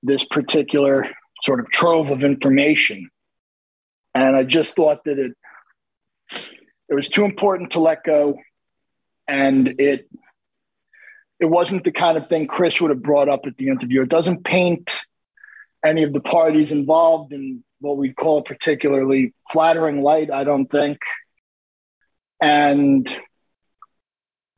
[0.03, 1.09] this particular
[1.43, 3.11] sort of trove of information,
[4.15, 5.33] and I just thought that it
[6.90, 8.38] it was too important to let go,
[9.26, 10.09] and it
[11.38, 14.03] it wasn't the kind of thing Chris would have brought up at the interview.
[14.03, 15.00] It doesn't paint
[15.83, 20.98] any of the parties involved in what we call particularly flattering light, I don't think.
[22.42, 23.16] And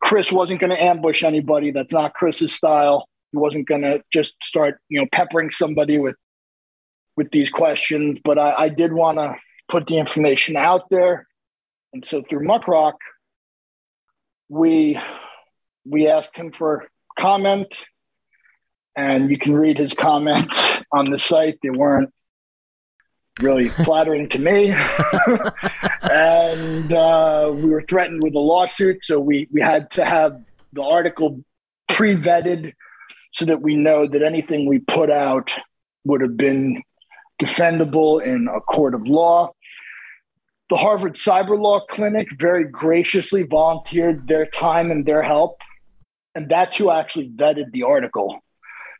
[0.00, 1.70] Chris wasn't going to ambush anybody.
[1.70, 3.08] That's not Chris's style.
[3.30, 6.16] He wasn't going to just start, you know, peppering somebody with
[7.16, 8.18] with these questions.
[8.24, 9.36] But I, I did want to
[9.68, 11.26] put the information out there,
[11.92, 12.94] and so through Muckrock,
[14.48, 14.98] we
[15.84, 17.84] we asked him for comment,
[18.96, 21.58] and you can read his comments on the site.
[21.62, 22.10] They weren't
[23.40, 24.74] really flattering to me.
[26.02, 30.40] and uh, we were threatened with a lawsuit, so we we had to have
[30.72, 31.42] the article
[31.88, 32.72] pre-vetted
[33.34, 35.54] so that we know that anything we put out
[36.04, 36.82] would have been
[37.40, 39.52] defendable in a court of law.
[40.72, 45.58] The Harvard Cyber Law Clinic very graciously volunteered their time and their help.
[46.34, 48.38] And that's who actually vetted the article.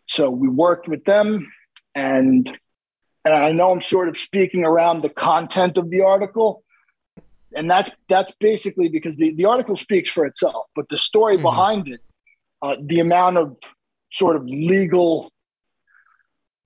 [0.07, 1.51] So we worked with them
[1.95, 2.47] and
[3.25, 6.63] and I know I'm sort of speaking around the content of the article.
[7.57, 11.45] And that's that's basically because the, the article speaks for itself, but the story mm-hmm.
[11.45, 12.01] behind it,
[12.61, 13.57] uh, the amount of
[14.13, 15.33] sort of legal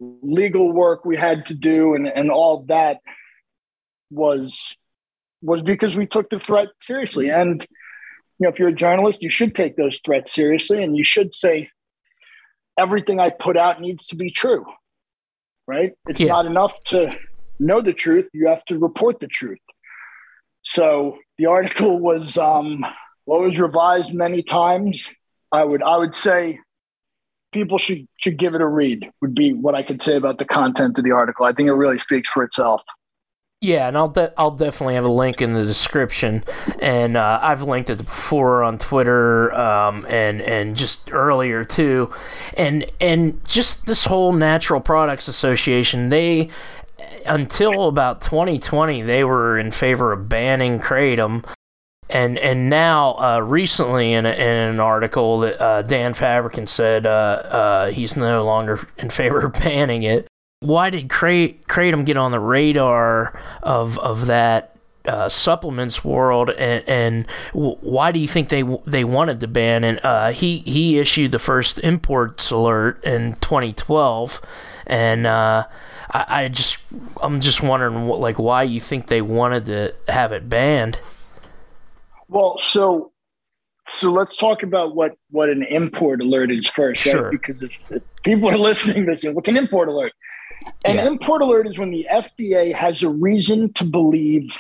[0.01, 2.99] legal work we had to do and, and all that
[4.11, 4.75] was
[5.47, 7.31] was because we took the threat seriously.
[7.31, 7.67] And
[8.39, 11.35] you know, if you're a journalist, you should take those threats seriously and you should
[11.35, 11.71] say
[12.79, 14.67] everything I put out needs to be true.
[15.67, 15.95] Right?
[16.09, 16.29] It's yeah.
[16.29, 17.17] not enough to
[17.59, 19.59] know the truth, you have to report the truth.
[20.63, 22.85] So the article was um
[23.25, 25.07] well, was revised many times.
[25.53, 26.61] I would I would say
[27.53, 30.45] people should should give it a read would be what I could say about the
[30.45, 31.47] content of the article.
[31.47, 32.83] I think it really speaks for itself.
[33.63, 36.45] Yeah, and I'll de- I'll definitely have a link in the description,
[36.79, 42.15] and uh, I've linked it before on Twitter, um, and and just earlier too,
[42.55, 46.51] and and just this whole Natural Products Association, they
[47.27, 51.45] until about 2020 they were in favor of banning kratom.
[52.09, 57.05] And and now uh, recently in, a, in an article that uh, Dan Fabricant said
[57.05, 60.29] uh, uh he's no longer in favor of banning it.
[60.61, 67.27] Why did Kratom get on the radar of of that uh, supplements world, and, and,
[67.53, 69.85] why do you think they they wanted to ban?
[69.85, 74.41] And uh, he he issued the first imports alert in 2012,
[74.87, 75.67] and I,
[76.11, 76.79] I just
[77.23, 80.99] I'm just wondering what, like why you think they wanted to have it banned.
[82.29, 83.13] Well, so
[83.89, 87.25] so let's talk about what what an import alert is first, sure.
[87.25, 87.31] right?
[87.31, 90.13] Because if, if people are listening, they're saying, "What's an import alert?"
[90.85, 91.07] An yeah.
[91.07, 94.57] import alert is when the FDA has a reason to believe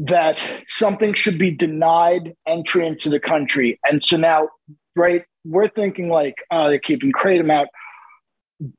[0.00, 4.48] that something should be denied entry into the country, and so now,
[4.94, 7.68] right, we're thinking like, "Oh, they're keeping kratom out,"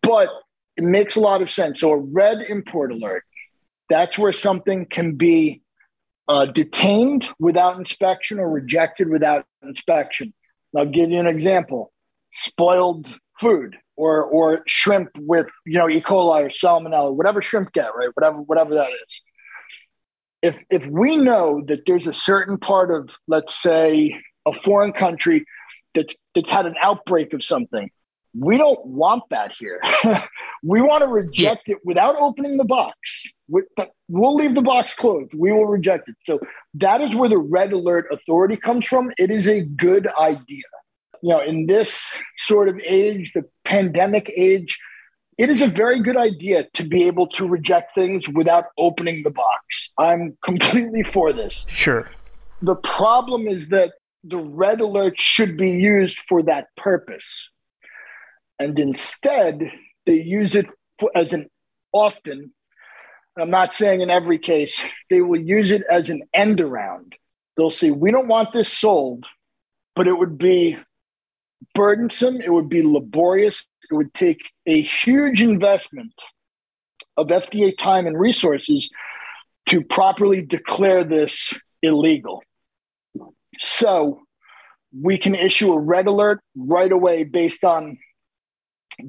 [0.01, 0.29] but
[0.77, 1.81] it makes a lot of sense.
[1.81, 3.23] So a red import alert,
[3.89, 5.61] that's where something can be
[6.29, 10.33] uh, detained without inspection or rejected without inspection.
[10.77, 11.91] I'll give you an example:
[12.31, 16.01] spoiled food or or shrimp with you know E.
[16.01, 19.21] coli or salmonella, whatever shrimp get right, whatever whatever that is.
[20.41, 25.45] If if we know that there's a certain part of let's say a foreign country
[25.93, 27.89] that's that's had an outbreak of something,
[28.33, 29.81] we don't want that here.
[30.63, 31.75] we want to reject yeah.
[31.75, 33.25] it without opening the box.
[34.07, 35.33] We'll leave the box closed.
[35.35, 36.15] We will reject it.
[36.25, 36.39] So
[36.75, 39.11] that is where the red alert authority comes from.
[39.17, 40.63] It is a good idea.
[41.21, 44.79] You know, in this sort of age, the pandemic age,
[45.37, 49.31] it is a very good idea to be able to reject things without opening the
[49.31, 49.89] box.
[49.97, 51.65] I'm completely for this.
[51.69, 52.09] Sure.
[52.61, 57.49] The problem is that the red alert should be used for that purpose
[58.59, 59.71] and instead
[60.05, 60.67] they use it
[60.99, 61.49] for, as an
[61.93, 62.53] often
[63.37, 67.15] i'm not saying in every case they will use it as an end around
[67.55, 69.25] they'll say we don't want this sold
[69.95, 70.77] but it would be
[71.73, 76.13] burdensome it would be laborious it would take a huge investment
[77.17, 78.89] of fda time and resources
[79.67, 82.41] to properly declare this illegal
[83.59, 84.21] so
[84.97, 87.97] we can issue a red alert right away based on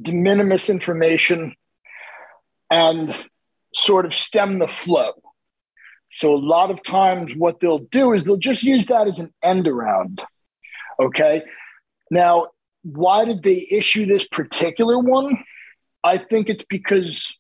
[0.03, 1.55] de minimis information
[2.71, 3.15] and
[3.75, 5.13] sort of stem the flow.
[6.13, 9.33] So a lot of times what they'll do is they'll just use that as an
[9.43, 10.21] end around.
[11.01, 11.43] Okay.
[12.11, 12.49] Now,
[12.83, 15.39] why did they issue this particular one?
[16.03, 17.31] I think it's because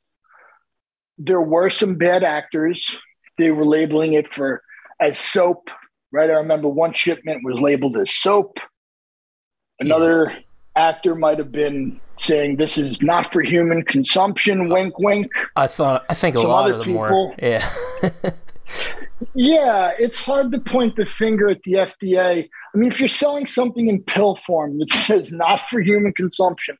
[1.19, 2.95] there were some bad actors.
[3.39, 4.63] They were labeling it for
[5.01, 5.69] as soap,
[6.13, 6.31] right?
[6.31, 8.59] I remember one shipment was labeled as soap.
[9.79, 10.37] Another
[10.77, 14.69] actor might have been saying this is not for human consumption.
[14.69, 15.31] Wink, wink.
[15.57, 16.05] I thought.
[16.09, 17.35] I think a Some lot of them people, were.
[17.41, 17.71] Yeah.
[19.35, 22.49] yeah, it's hard to point the finger at the FDA.
[22.75, 26.77] I mean, if you're selling something in pill form that says not for human consumption,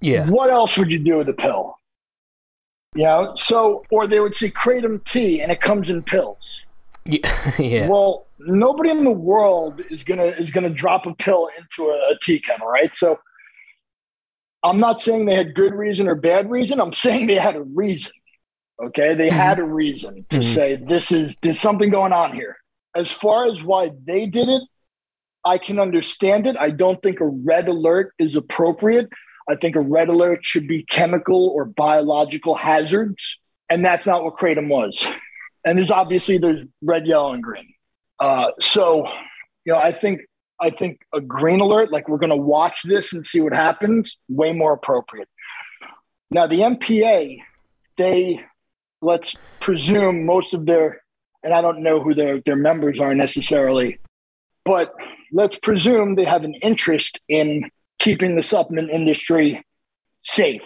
[0.00, 1.76] yeah, what else would you do with a pill?
[2.94, 6.60] You know, so or they would say kratom tea and it comes in pills.
[7.04, 7.52] Yeah.
[7.58, 7.88] yeah.
[7.88, 12.18] Well, nobody in the world is gonna is gonna drop a pill into a, a
[12.20, 12.94] tea kettle, right?
[12.94, 13.18] So
[14.62, 16.80] I'm not saying they had good reason or bad reason.
[16.80, 18.12] I'm saying they had a reason.
[18.82, 19.36] Okay, they mm-hmm.
[19.36, 20.54] had a reason to mm-hmm.
[20.54, 22.56] say this is there's something going on here.
[22.94, 24.62] As far as why they did it,
[25.44, 26.56] I can understand it.
[26.56, 29.08] I don't think a red alert is appropriate.
[29.48, 33.38] I think a red alert should be chemical or biological hazards,
[33.68, 35.04] and that's not what kratom was.
[35.64, 37.74] And there's obviously there's red, yellow, and green.
[38.20, 39.06] Uh, so,
[39.64, 40.20] you know, I think
[40.60, 44.16] I think a green alert, like we're going to watch this and see what happens,
[44.28, 45.28] way more appropriate.
[46.30, 47.38] Now, the NPA,
[47.98, 48.40] they
[49.00, 51.02] let's presume most of their,
[51.42, 53.98] and I don't know who their their members are necessarily,
[54.64, 54.94] but
[55.32, 59.64] let's presume they have an interest in keeping the supplement industry
[60.22, 60.62] safe.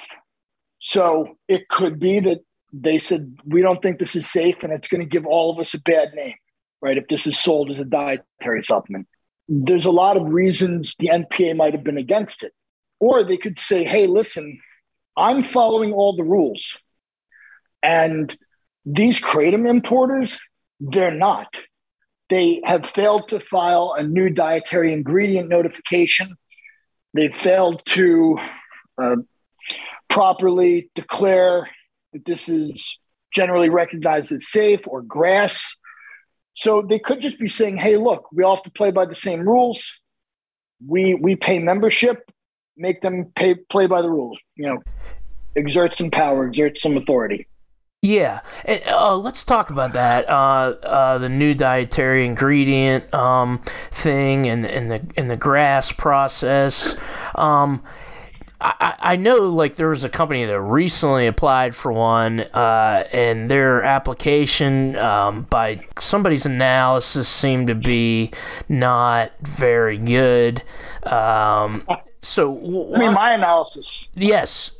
[0.81, 2.41] So it could be that
[2.73, 5.59] they said we don't think this is safe, and it's going to give all of
[5.59, 6.35] us a bad name,
[6.81, 6.99] right?
[6.99, 9.07] If this is sold as a dietary supplement
[9.49, 12.53] there's a lot of reasons the NPA might have been against it.
[12.99, 14.61] Or they could say, hey, listen,
[15.17, 16.77] I'm following all the rules.
[17.83, 18.37] And
[18.85, 20.39] these Kratom importers,
[20.81, 21.49] they're not.
[22.29, 26.35] They have failed to file a new dietary ingredient notification.
[27.15, 28.39] They've failed to
[29.01, 29.17] uh,
[30.09, 31.69] properly declare
[32.13, 32.99] that this is
[33.35, 35.77] generally recognized as safe or GRAS.
[36.55, 39.15] so they could just be saying, "Hey, look, we all have to play by the
[39.15, 39.95] same rules.
[40.85, 42.31] We we pay membership,
[42.77, 44.39] make them pay play by the rules.
[44.57, 44.83] You know,
[45.55, 47.47] exert some power, exert some authority."
[48.07, 48.43] Yeah,
[48.89, 50.29] uh, let's talk about that.
[50.29, 56.97] Uh, uh, the new dietary ingredient um, thing and, and the and the GRAS process.
[57.35, 57.83] Um,
[58.61, 63.51] I, I know like there was a company that recently applied for one, uh, and
[63.51, 68.31] their application um, by somebody's analysis seemed to be
[68.69, 70.63] not very good.
[71.03, 71.85] Um,
[72.23, 72.57] so,
[72.95, 74.07] I mean, my analysis.
[74.15, 74.71] Yes.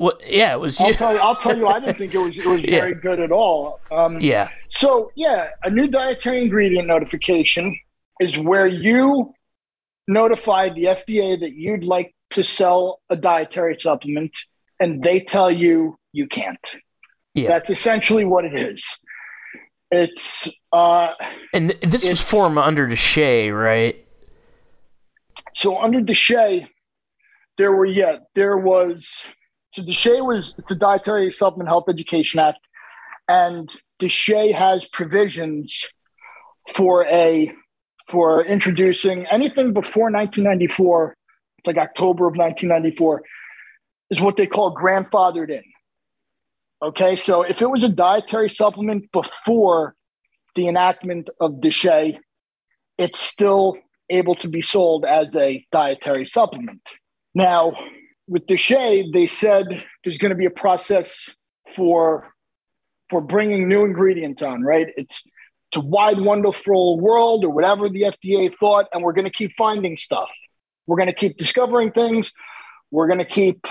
[0.00, 0.80] Well, yeah, it was.
[0.80, 1.18] I'll tell you.
[1.18, 1.66] I'll tell you.
[1.66, 2.38] I didn't think it was.
[2.38, 2.80] It was yeah.
[2.80, 3.80] very good at all.
[3.90, 4.48] Um, yeah.
[4.70, 7.78] So yeah, a new dietary ingredient notification
[8.18, 9.34] is where you
[10.08, 14.32] notify the FDA that you'd like to sell a dietary supplement
[14.78, 16.72] and they tell you you can't.
[17.34, 17.48] Yeah.
[17.48, 18.82] That's essentially what it is.
[19.90, 21.12] It's uh
[21.52, 24.02] and this was formed under DSHEA, right?
[25.54, 26.68] So under DSHEA,
[27.58, 29.06] there were yeah, there was
[29.72, 32.58] so DSHEA was it's a Dietary Supplement Health Education Act,
[33.28, 35.84] and DSHEA has provisions
[36.74, 37.52] for a
[38.08, 41.16] for introducing anything before 1994
[41.60, 43.22] it's like October of 1994,
[44.10, 45.62] is what they call grandfathered in.
[46.82, 49.94] Okay, so if it was a dietary supplement before
[50.54, 52.18] the enactment of DSHEA,
[52.96, 53.76] it's still
[54.08, 56.80] able to be sold as a dietary supplement.
[57.34, 57.74] Now,
[58.30, 61.28] with DSHEA, they said there's going to be a process
[61.74, 62.32] for
[63.10, 64.62] for bringing new ingredients on.
[64.62, 64.86] Right?
[64.96, 65.20] It's
[65.70, 69.52] it's a wide, wonderful world, or whatever the FDA thought, and we're going to keep
[69.56, 70.30] finding stuff.
[70.86, 72.32] We're going to keep discovering things.
[72.90, 73.66] We're going to keep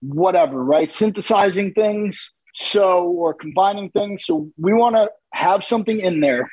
[0.00, 0.90] whatever, right?
[0.92, 2.30] Synthesizing things.
[2.56, 4.24] So, or combining things.
[4.24, 6.48] So, we want to have something in there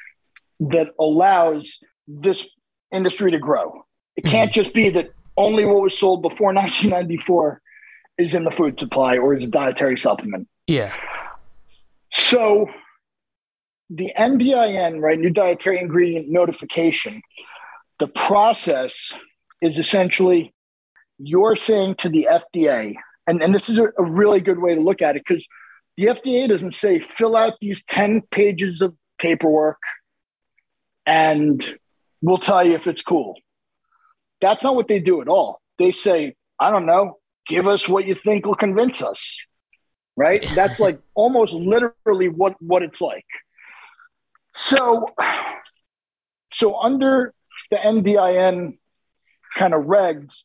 [0.61, 2.47] that allows this
[2.91, 3.85] industry to grow.
[4.15, 4.61] It can't mm-hmm.
[4.61, 7.61] just be that only what was sold before 1994
[8.17, 10.47] is in the food supply or is a dietary supplement.
[10.67, 10.93] Yeah.
[12.13, 12.67] So,
[13.89, 17.21] the NDIN, right, new dietary ingredient notification,
[17.99, 19.11] the process
[19.61, 20.53] is essentially
[21.17, 22.95] you're saying to the FDA,
[23.27, 25.45] and, and this is a, a really good way to look at it because
[25.97, 29.77] the FDA doesn't say fill out these 10 pages of paperwork
[31.05, 31.77] and
[32.21, 33.35] we'll tell you if it's cool.
[34.41, 35.61] That's not what they do at all.
[35.77, 39.39] They say, I don't know, give us what you think will convince us.
[40.17, 40.45] Right?
[40.55, 43.25] That's like almost literally what, what it's like.
[44.53, 45.07] So,
[46.53, 47.33] so under
[47.69, 48.77] the NDIN
[49.57, 50.35] kind of regs,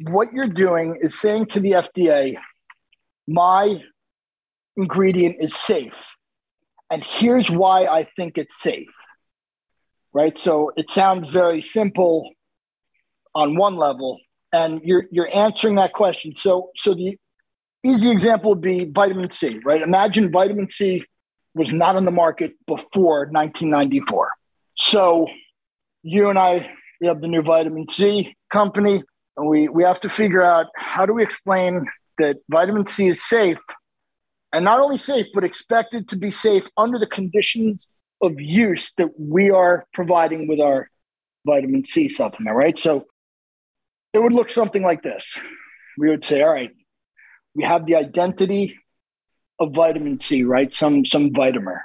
[0.00, 2.36] what you're doing is saying to the FDA,
[3.26, 3.82] my
[4.76, 5.94] ingredient is safe.
[6.90, 8.90] And here's why I think it's safe.
[10.12, 10.38] Right?
[10.38, 12.30] So it sounds very simple
[13.34, 14.20] on one level,
[14.52, 16.34] and you're you're answering that question.
[16.36, 17.16] So so the
[17.84, 19.82] easy example would be vitamin C, right?
[19.82, 21.04] Imagine vitamin C
[21.54, 24.30] was not on the market before 1994.
[24.76, 25.28] So
[26.02, 26.70] you and I
[27.00, 29.02] we have the new vitamin C company,
[29.36, 31.86] and we, we have to figure out how do we explain
[32.18, 33.60] that vitamin C is safe
[34.52, 37.86] and not only safe, but expected to be safe under the conditions
[38.22, 40.88] of use that we are providing with our
[41.44, 42.78] vitamin C supplement, right?
[42.78, 43.06] So
[44.14, 45.36] it would look something like this.
[45.98, 46.70] We would say, all right,
[47.54, 48.78] we have the identity
[49.58, 50.74] of vitamin C, right?
[50.74, 51.78] Some some vitamin.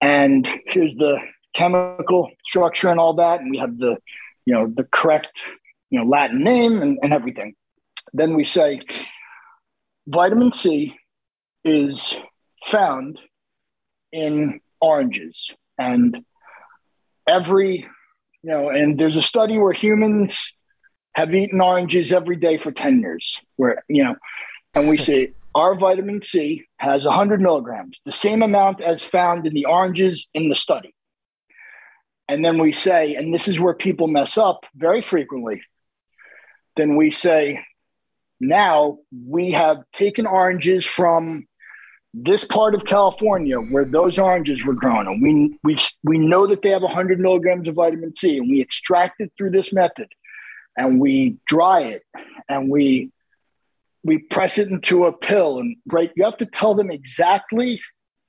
[0.00, 1.18] And here's the
[1.54, 3.96] chemical structure and all that, and we have the,
[4.44, 5.42] you know, the correct,
[5.90, 7.54] you know, Latin name and, and everything.
[8.12, 8.80] Then we say
[10.06, 10.96] vitamin C
[11.64, 12.16] is
[12.66, 13.20] found
[14.12, 16.24] in oranges and
[17.26, 17.86] every
[18.42, 20.52] you know and there's a study where humans
[21.14, 24.16] have eaten oranges every day for 10 years where you know
[24.74, 29.54] and we say our vitamin c has 100 milligrams the same amount as found in
[29.54, 30.94] the oranges in the study.
[32.28, 35.62] And then we say and this is where people mess up very frequently
[36.76, 37.60] then we say
[38.40, 41.46] now we have taken oranges from
[42.14, 46.60] this part of California where those oranges were grown, and we we we know that
[46.60, 50.08] they have 100 milligrams of vitamin C, and we extract it through this method,
[50.76, 52.02] and we dry it,
[52.48, 53.10] and we
[54.04, 57.80] we press it into a pill, and right, you have to tell them exactly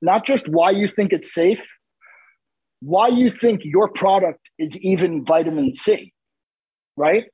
[0.01, 1.65] not just why you think it's safe,
[2.81, 6.13] why you think your product is even vitamin C,
[6.97, 7.25] right?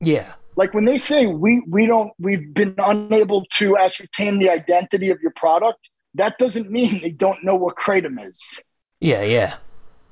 [0.00, 0.32] Yeah.
[0.56, 5.20] Like when they say we we don't we've been unable to ascertain the identity of
[5.20, 8.42] your product, that doesn't mean they don't know what kratom is.
[9.00, 9.56] Yeah, yeah.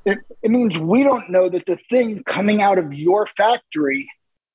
[0.05, 4.11] It, it means we don't know that the thing coming out of your factory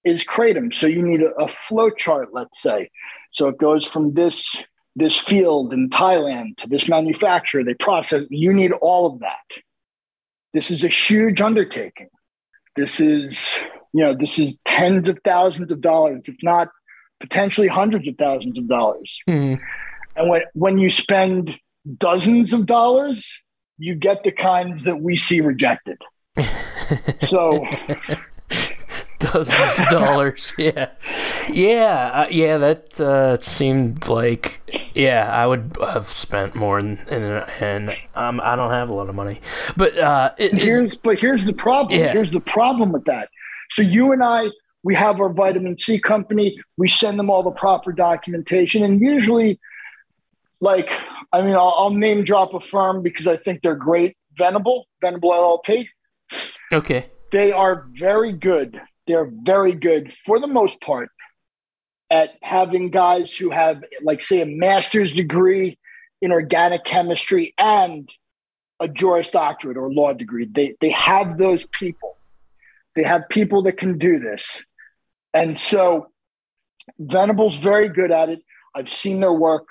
[0.10, 0.74] is kratom.
[0.74, 2.90] So you need a, a flow chart, let's say.
[3.32, 4.56] So it goes from this
[4.96, 7.64] this field in Thailand to this manufacturer.
[7.64, 8.24] They process.
[8.30, 9.48] You need all of that.
[10.54, 12.10] This is a huge undertaking.
[12.76, 13.56] This is
[13.94, 16.70] you know, this is tens of thousands of dollars, if not
[17.20, 19.20] potentially hundreds of thousands of dollars.
[19.28, 19.60] Mm.
[20.16, 21.56] And when when you spend
[21.98, 23.40] dozens of dollars,
[23.78, 25.98] you get the kinds that we see rejected.
[27.22, 27.66] so
[29.20, 30.54] dozens of dollars.
[30.58, 30.90] Yeah,
[31.50, 32.58] yeah, uh, yeah.
[32.58, 34.62] That uh, seemed like
[34.94, 35.30] yeah.
[35.32, 39.42] I would have spent more, and and um, I don't have a lot of money.
[39.78, 42.00] But uh, it, here's but here's the problem.
[42.00, 42.12] Yeah.
[42.12, 43.30] Here's the problem with that.
[43.72, 44.48] So you and I,
[44.84, 46.58] we have our vitamin C company.
[46.78, 49.60] We send them all the proper documentation, and usually,
[50.60, 50.90] like,
[51.32, 54.18] I mean, I'll, I'll name drop a firm because I think they're great.
[54.38, 55.88] Venable, Venable LLP.
[56.72, 57.08] Okay.
[57.32, 58.82] They are very good.
[59.10, 61.10] They're very good for the most part
[62.12, 65.80] at having guys who have, like, say, a master's degree
[66.22, 68.08] in organic chemistry and
[68.80, 70.48] a Juris Doctorate or law degree.
[70.50, 72.18] They they have those people.
[72.96, 74.62] They have people that can do this.
[75.34, 76.10] And so
[77.00, 78.44] Venable's very good at it.
[78.76, 79.66] I've seen their work.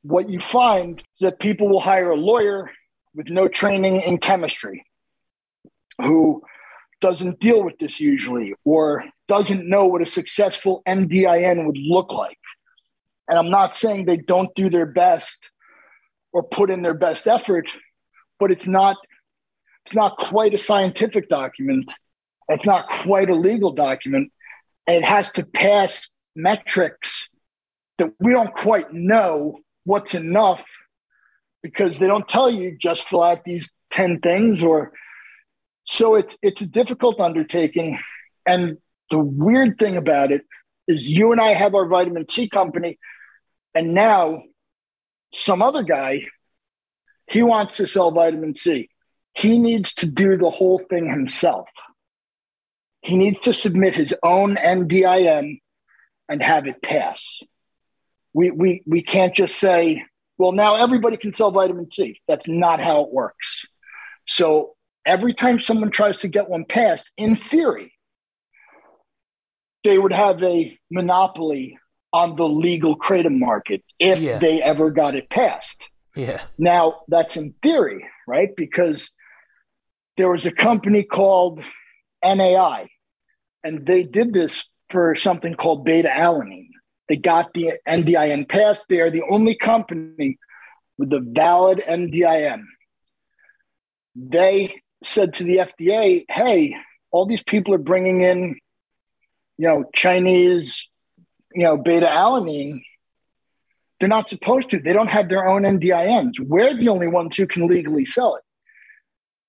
[0.00, 2.70] What you find is that people will hire a lawyer
[3.14, 4.86] with no training in chemistry
[6.00, 6.42] who
[7.00, 12.38] doesn't deal with this usually or doesn't know what a successful NDIN would look like.
[13.28, 15.36] And I'm not saying they don't do their best
[16.32, 17.68] or put in their best effort,
[18.38, 18.96] but it's not
[19.86, 21.90] it's not quite a scientific document
[22.48, 24.32] it's not quite a legal document,
[24.86, 27.28] and it has to pass metrics
[27.98, 30.64] that we don't quite know what's enough
[31.62, 34.92] because they don't tell you just fill out these 10 things or
[35.88, 37.98] so it's it's a difficult undertaking
[38.46, 38.78] and
[39.10, 40.42] the weird thing about it
[40.86, 42.98] is you and I have our vitamin C company
[43.74, 44.42] and now
[45.32, 46.22] some other guy
[47.26, 48.88] he wants to sell vitamin C
[49.32, 51.68] he needs to do the whole thing himself
[53.02, 55.60] he needs to submit his own NDIN
[56.28, 57.38] and have it pass.
[58.34, 60.04] We, we, we can't just say,
[60.36, 62.20] well, now everybody can sell vitamin C.
[62.28, 63.64] That's not how it works.
[64.26, 64.74] So
[65.08, 67.92] every time someone tries to get one passed, in theory,
[69.82, 71.78] they would have a monopoly
[72.12, 74.38] on the legal kratom market if yeah.
[74.38, 75.78] they ever got it passed.
[76.14, 76.42] Yeah.
[76.58, 78.50] Now, that's in theory, right?
[78.56, 79.10] Because
[80.16, 81.60] there was a company called
[82.22, 82.88] NAI,
[83.64, 86.68] and they did this for something called beta alanine.
[87.08, 88.82] They got the NDIN passed.
[88.88, 90.38] They are the only company
[90.98, 92.64] with the valid NDIN.
[94.14, 96.76] They said to the FDA, hey,
[97.10, 98.58] all these people are bringing in,
[99.56, 100.88] you know, Chinese,
[101.52, 102.82] you know, beta alanine.
[103.98, 104.78] They're not supposed to.
[104.78, 106.38] They don't have their own NDINs.
[106.40, 108.44] We're the only ones who can legally sell it.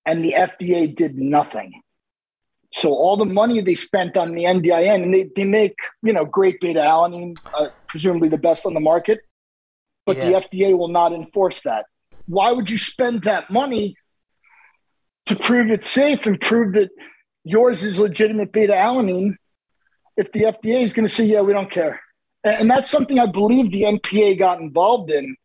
[0.05, 1.81] And the FDA did nothing.
[2.73, 6.25] So all the money they spent on the NDIN, and they, they make you know
[6.25, 9.19] great beta alanine, uh, presumably the best on the market,
[10.05, 10.25] but yeah.
[10.25, 11.85] the FDA will not enforce that.
[12.27, 13.95] Why would you spend that money
[15.29, 16.89] to prove it's safe and prove that
[17.43, 19.35] yours is legitimate beta alanine
[20.17, 22.01] if the FDA is going to say, yeah, we don't care?
[22.43, 25.35] And, that's something I believe the NPA got involved in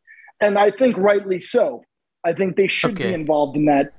[0.40, 1.84] and I think rightly so.
[2.24, 3.08] I think they should Okay.
[3.08, 3.92] be involved in that.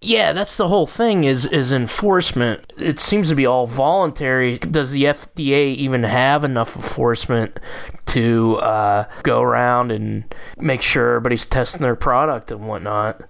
[0.00, 2.72] Yeah, that's the whole thing is is enforcement.
[2.76, 4.58] It seems to be all voluntary.
[4.58, 7.58] Does the FDA even have enough enforcement
[8.06, 13.22] to uh, go around and make sure everybody's testing their product and whatnot?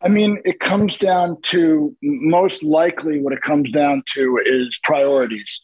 [0.00, 5.60] I mean, it comes down to most likely what it comes down to is priorities.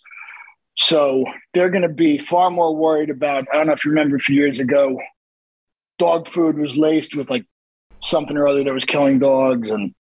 [0.76, 3.46] So they're going to be far more worried about.
[3.52, 4.98] I don't know if you remember a few years ago,
[5.98, 7.46] dog food was laced with like
[8.00, 9.94] something or other that was killing dogs, and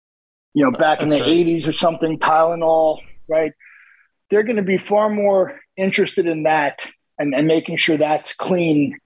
[0.53, 1.29] you know, back in the right.
[1.29, 3.51] '80s or something, Tylenol, right?
[4.29, 6.86] They're going to be far more interested in that
[7.19, 8.97] and, and making sure that's clean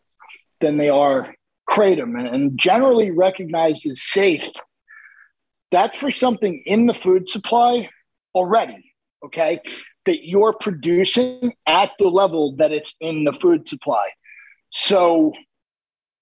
[0.62, 1.34] than they are
[1.68, 4.48] kratom, and, and generally recognized as safe
[5.72, 7.90] that's for something in the food supply
[8.34, 8.92] already,
[9.26, 9.60] okay?
[10.06, 14.10] That you're producing at the level that it's in the food supply.
[14.72, 15.34] So,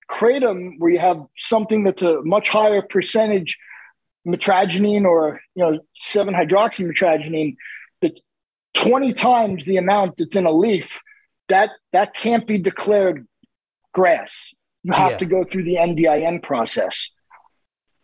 [0.09, 3.57] kratom, where you have something that's a much higher percentage
[4.27, 7.57] mitragynine or you know 7 hydroxymitragynine
[8.01, 8.21] that's
[8.75, 11.01] 20 times the amount that's in a leaf
[11.49, 13.27] that that can't be declared
[13.93, 15.17] GRAS you have Yeah.
[15.17, 17.09] to go through the ndin process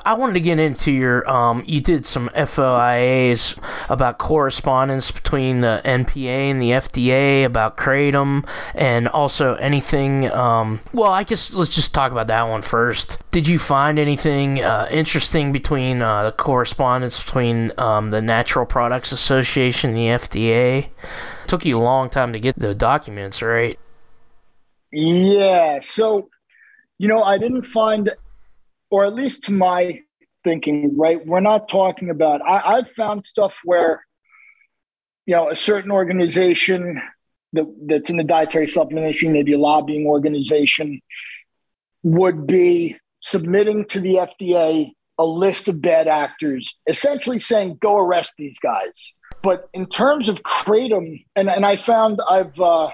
[0.06, 3.58] I wanted to get into your um you did some FOIAs
[3.90, 11.12] about correspondence between the NPA and the FDA about kratom and also anything um well
[11.12, 13.20] I guess let's just talk about that one first.
[13.32, 19.12] Did you find anything uh, interesting between uh, the correspondence between um, the Natural Products
[19.12, 20.90] Association and the FDA?
[21.50, 23.78] took you a long time to get the documents, right?
[24.92, 25.80] Yeah.
[25.82, 26.30] So,
[27.00, 28.12] you know, I didn't find,
[28.92, 30.02] or at least to my
[30.44, 31.26] thinking, right?
[31.26, 34.06] We're not talking about, I, I've found stuff where,
[35.26, 37.02] you know, a certain organization
[37.54, 41.02] that, that's in the dietary supplement industry, maybe a lobbying organization,
[42.04, 48.34] would be submitting to the FDA a list of bad actors, essentially saying, go arrest
[48.38, 49.14] these guys.
[49.44, 52.90] But in terms of Kratom, and, and I found I've, uh,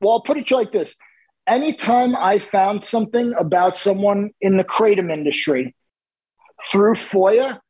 [0.00, 0.94] well, I'll put it like this
[1.46, 5.74] anytime I found something about someone in the kratom industry
[6.70, 7.60] through FOIA,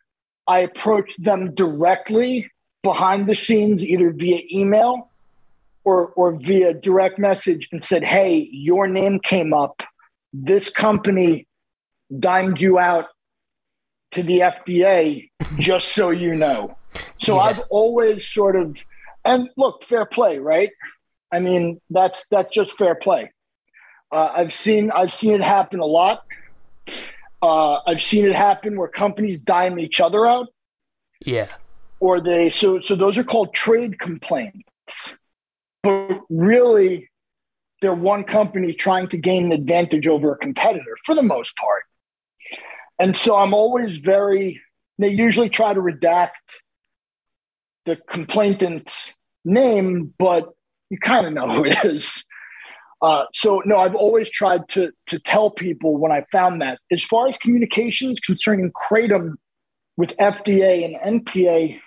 [0.47, 2.51] I approached them directly
[2.83, 5.11] behind the scenes, either via email
[5.85, 9.83] or, or via direct message, and said, Hey, your name came up.
[10.33, 11.47] This company
[12.19, 13.07] dimed you out
[14.13, 16.77] to the FDA, just so you know.
[17.19, 17.43] So Yeah.
[17.43, 18.83] I've always sort of,
[19.25, 20.71] and look, fair play, right?
[21.33, 23.31] I mean, that's that's just fair play.
[24.13, 26.25] Uh, I've seen I've seen it happen a lot.
[27.41, 30.49] Uh, I've seen it happen where companies dime each other out,
[31.25, 31.49] Yeah.
[31.99, 35.13] or they so so those are called trade complaints.
[35.83, 37.09] But really,
[37.81, 41.83] they're one company trying to gain an advantage over a competitor for the most part.
[42.99, 44.61] And so I'm always very.
[44.99, 46.61] They usually try to redact
[47.87, 49.11] the complainant's
[49.45, 50.51] name, but
[50.91, 52.23] you kind of know who it is.
[53.03, 56.79] Uh, so no, I've always tried to to tell people when I found that.
[56.93, 59.35] As far as communications concerning kratom
[59.97, 61.81] with FDA and NPA,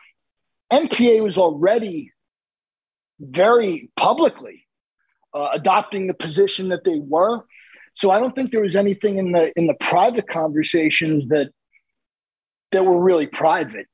[0.71, 2.11] NPA was already
[3.19, 4.67] very publicly
[5.33, 7.45] uh, adopting the position that they were.
[7.93, 11.51] So I don't think there was anything in the in the private conversations that
[12.71, 13.87] that were really private.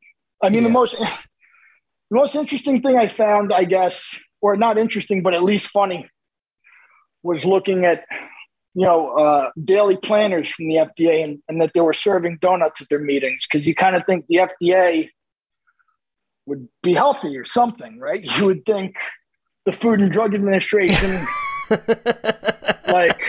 [0.44, 5.22] I mean, the most the most interesting thing I found, I guess, or not interesting,
[5.22, 6.10] but at least funny,
[7.24, 8.06] was looking at
[8.74, 12.82] you know uh, daily planners from the FDA and, and that they were serving donuts
[12.82, 15.10] at their meetings because you kind of think the FDA
[16.46, 18.24] would be healthy or something, right?
[18.38, 18.96] You would think
[19.66, 21.26] the Food and Drug Administration,
[22.88, 23.22] like,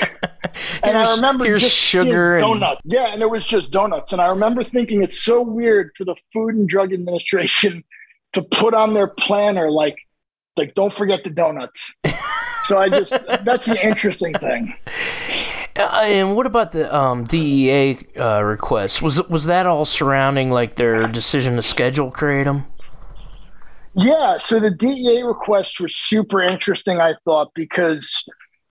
[0.82, 2.80] and I remember here's just sugar and- donuts.
[2.84, 4.12] Yeah, and it was just donuts.
[4.12, 7.84] And I remember thinking it's so weird for the Food and Drug Administration
[8.32, 9.98] to put on their planner like,
[10.56, 11.92] like don't forget the donuts.
[12.66, 13.10] So I just
[13.44, 14.74] that's the interesting thing.
[15.76, 19.00] Uh, and what about the um, DEA uh, request?
[19.02, 22.66] Was was that all surrounding like their decision to schedule kratom?
[23.94, 28.24] Yeah, so the DEA requests were super interesting, I thought, because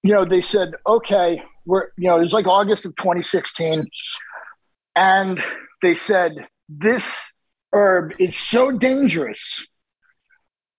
[0.03, 3.87] you know they said, okay, we're you know it was like August of 2016,
[4.95, 5.43] and
[5.81, 7.27] they said this
[7.73, 9.63] herb is so dangerous,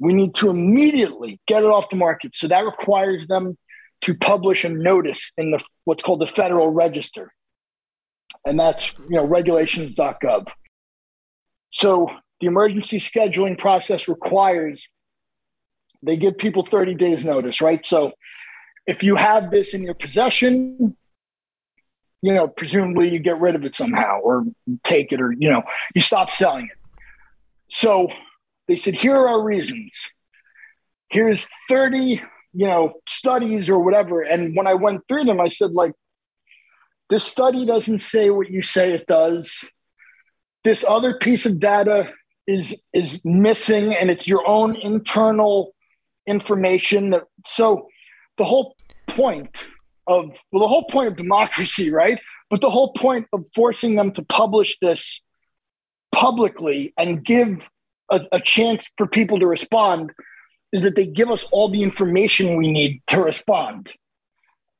[0.03, 2.34] we need to immediately get it off the market.
[2.34, 3.57] So that requires them
[4.03, 7.32] to publish a notice in the what's called the Federal Register,
[8.44, 10.48] and that's you know regulations.gov.
[11.70, 12.09] So
[12.40, 14.88] the emergency scheduling process requires
[16.03, 17.86] they give people 30 days notice, right?
[17.86, 18.11] So
[18.88, 20.96] if you have this in your possession,
[22.22, 24.44] you know, presumably you get rid of it somehow or
[24.82, 25.62] take it or, you know,
[25.94, 26.78] you stop selling it.
[27.70, 28.09] So
[28.72, 30.08] they said, here are our reasons.
[31.10, 32.22] Here's 30,
[32.54, 34.22] you know, studies or whatever.
[34.22, 35.92] And when I went through them, I said, like,
[37.10, 39.62] this study doesn't say what you say it does.
[40.64, 42.14] This other piece of data
[42.46, 45.74] is is missing and it's your own internal
[46.26, 47.88] information that so
[48.38, 48.74] the whole
[49.08, 49.66] point
[50.06, 52.18] of well the whole point of democracy right
[52.50, 55.22] but the whole point of forcing them to publish this
[56.10, 57.68] publicly and give
[58.12, 60.12] a, a chance for people to respond
[60.72, 63.92] is that they give us all the information we need to respond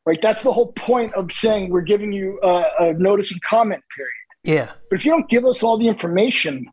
[0.07, 3.83] right that's the whole point of saying we're giving you a, a notice and comment
[3.97, 4.13] period
[4.45, 6.71] yeah but if you don't give us all the information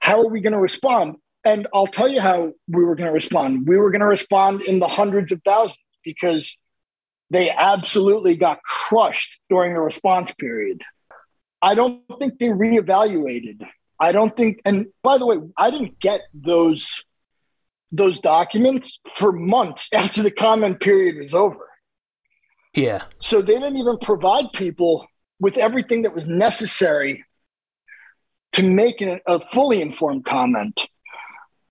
[0.00, 1.16] how are we going to respond
[1.46, 3.68] and I'll tell you how we were going to respond.
[3.68, 6.56] We were going to respond in the hundreds of thousands because
[7.30, 10.82] they absolutely got crushed during the response period.
[11.62, 13.64] I don't think they reevaluated.
[13.98, 17.02] I don't think, and by the way, I didn't get those
[17.92, 21.68] those documents for months after the comment period was over.
[22.74, 23.04] Yeah.
[23.20, 25.06] So they didn't even provide people
[25.40, 27.24] with everything that was necessary
[28.52, 30.86] to make an, a fully informed comment.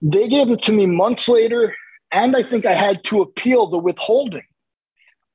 [0.02, 1.76] They gave it to me months later,
[2.12, 4.46] and I think I had to appeal the withholding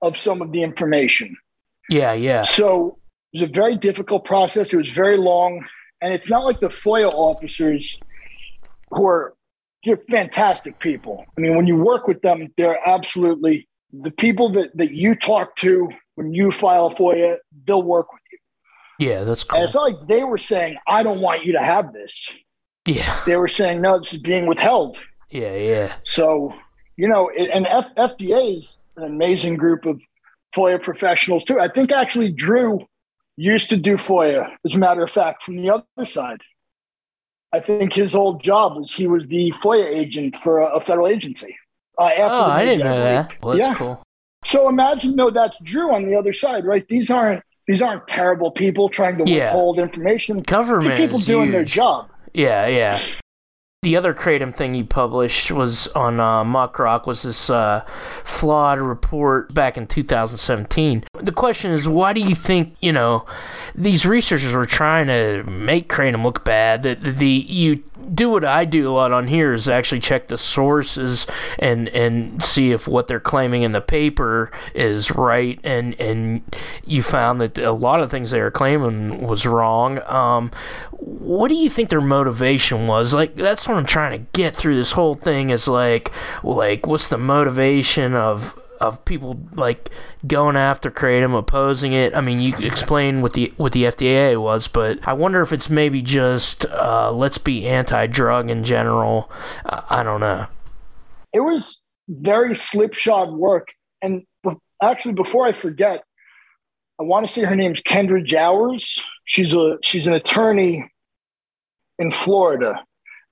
[0.03, 1.37] of some of the information.
[1.89, 2.45] Yeah, yeah.
[2.45, 2.99] So
[3.33, 4.73] it was a very difficult process.
[4.73, 5.65] It was very long,
[6.01, 7.99] and it's not like the FOIA officers
[8.91, 9.35] who are
[9.85, 11.25] they're fantastic people.
[11.37, 15.57] I mean, when you work with them, they're absolutely the people that, that you talk
[15.57, 19.09] to when you file a FOIA, they'll work with you.
[19.09, 19.59] Yeah, that's cool.
[19.59, 22.31] And it's not like they were saying, I don't want you to have this.
[22.87, 23.23] Yeah.
[23.25, 24.99] They were saying, no, this is being withheld.
[25.31, 25.95] Yeah, yeah.
[26.05, 26.53] So,
[26.97, 30.01] you know, it, and F- FDA is an amazing group of
[30.55, 31.59] FOIA professionals too.
[31.59, 32.87] I think actually Drew
[33.41, 36.41] used to do FOIA, as a matter of fact, from the other side.
[37.53, 41.57] I think his old job was he was the FOIA agent for a, federal agency.
[41.99, 43.43] Uh, oh, I didn't know that.
[43.43, 43.75] Well, that's yeah.
[43.75, 44.03] cool.
[44.45, 46.87] So imagine, no, that's Drew on the other side, right?
[46.87, 49.45] These aren't these aren't terrible people trying to Yeah.
[49.45, 50.41] withhold information.
[50.43, 52.09] Government They're people doing their job.
[52.35, 52.99] Yeah, yeah.
[53.83, 57.83] The other Kratom thing you published was on uh, Rock was this uh,
[58.25, 61.05] flawed report back in 2017.
[61.19, 63.25] The question is, why do you think you know
[63.75, 66.83] these researchers were trying to make Kratom look bad?
[66.83, 67.83] The, the you
[68.15, 71.27] do what I do a lot on here is actually check the sources
[71.59, 76.43] and and see if what they're claiming in the paper is right, and and
[76.85, 80.01] you found that a lot of things they were claiming was wrong.
[80.07, 80.51] Um,
[80.93, 83.15] what do you think their motivation was?
[83.15, 86.13] Like that's what I'm trying to get through this whole thing is like
[86.43, 89.91] like what's the motivation of of people like
[90.27, 94.69] going after kratom opposing it i mean you explain what the what the fda was
[94.69, 99.31] but i wonder if it's maybe just uh, let's be anti-drug in general
[99.67, 100.47] i don't know
[101.35, 101.79] It was
[102.11, 103.69] very slipshod work.
[104.03, 106.03] And be- actually, before I forget,
[106.99, 109.03] I want to say her name's Kendra Jowers.
[109.25, 110.91] She's a she's an attorney
[111.99, 112.85] in Florida,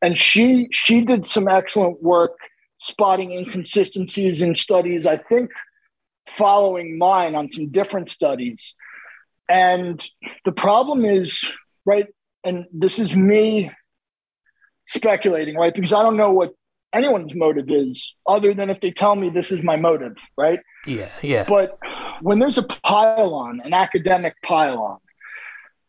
[0.02, 2.36] and she she did some excellent work
[2.78, 5.06] spotting inconsistencies in studies.
[5.06, 5.50] I think
[6.26, 8.74] following mine on some different studies.
[9.48, 10.06] And
[10.44, 11.48] the problem is,
[11.86, 12.06] right,
[12.44, 13.70] and this is me
[14.86, 15.74] speculating, right?
[15.74, 16.52] Because I don't know what
[16.92, 20.60] anyone's motive is other than if they tell me this is my motive, right?
[20.86, 21.78] yeah yeah But
[22.22, 24.98] when there's a pylon, an academic pylon,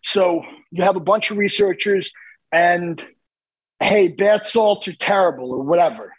[0.03, 2.11] so you have a bunch of researchers
[2.51, 3.03] and
[3.81, 6.13] hey, bath salts are terrible or whatever.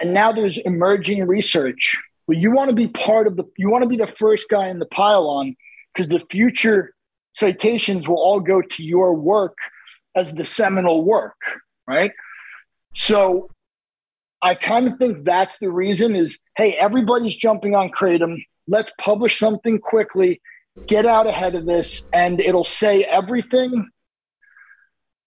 [0.00, 1.96] And now there's emerging research.
[2.26, 4.68] Well, you want to be part of the, you want to be the first guy
[4.68, 5.56] in the pylon
[5.94, 6.94] because the future
[7.34, 9.56] citations will all go to your work
[10.16, 11.36] as the seminal work,
[11.86, 12.12] right?
[12.94, 13.50] So
[14.40, 18.44] I kind of think that's the reason is hey, everybody's jumping on Kratom.
[18.68, 20.40] Let's publish something quickly,
[20.86, 23.88] get out ahead of this, and it'll say everything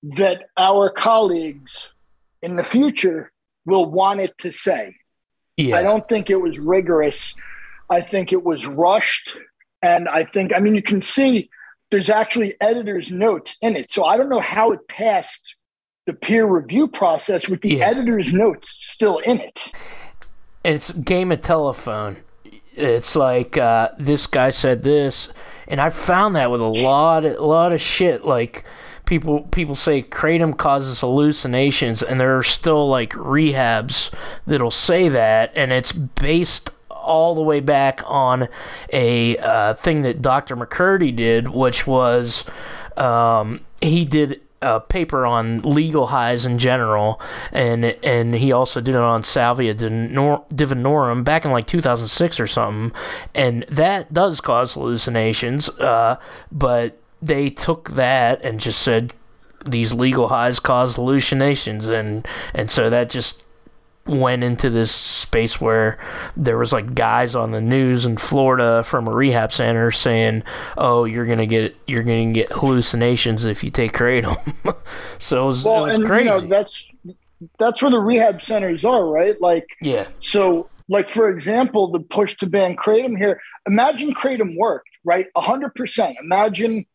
[0.03, 1.87] that our colleagues
[2.41, 3.31] in the future
[3.65, 4.95] will want it to say.
[5.57, 7.33] yeah I don't think it was rigorous.
[7.89, 9.35] I think it was rushed.
[9.81, 11.49] And I think, I mean, you can see
[11.91, 13.91] there's actually editor's notes in it.
[13.91, 15.55] So I don't know how it passed
[16.05, 17.87] the peer review process with the Yeah.
[17.87, 19.59] editor's notes still in it.
[20.63, 22.17] it's game of telephone.
[22.75, 25.29] It's like uh, this guy said this,
[25.67, 28.23] and I found that with a lot, of, lot of shit.
[28.23, 28.63] Like
[29.07, 34.13] people, people say kratom causes hallucinations, and there are still like rehabs
[34.45, 38.47] that'll say that, and it's based all the way back on
[38.93, 40.55] a uh, thing that Dr.
[40.55, 42.43] McCurdy did, which was
[42.97, 48.95] um, he did a paper on legal highs in general, and and he also did
[48.95, 52.91] it on salvia divinorum back in like 2006 or something,
[53.33, 55.69] and that does cause hallucinations.
[55.69, 56.17] Uh,
[56.51, 59.13] but they took that and just said
[59.65, 63.45] these legal highs cause hallucinations, and and so that just
[64.07, 65.99] went into this space where
[66.35, 70.43] there was like guys on the news in Florida from a rehab center saying,
[70.77, 74.37] "Oh, you're gonna get you're gonna get hallucinations if you take kratom."
[75.19, 76.25] so it was, well, it was and, crazy.
[76.25, 76.85] You know, that's
[77.59, 79.39] that's where the rehab centers are, right?
[79.41, 80.07] Like, yeah.
[80.21, 83.41] So, like for example, the push to ban kratom here.
[83.67, 85.27] Imagine kratom worked, right?
[85.35, 86.17] hundred percent.
[86.21, 86.85] Imagine,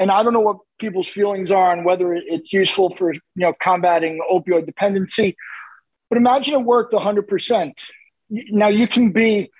[0.00, 3.52] and I don't know what people's feelings are on whether it's useful for you know
[3.60, 5.36] combating opioid dependency
[6.10, 7.72] but imagine it worked 100%.
[8.28, 9.50] Now you can be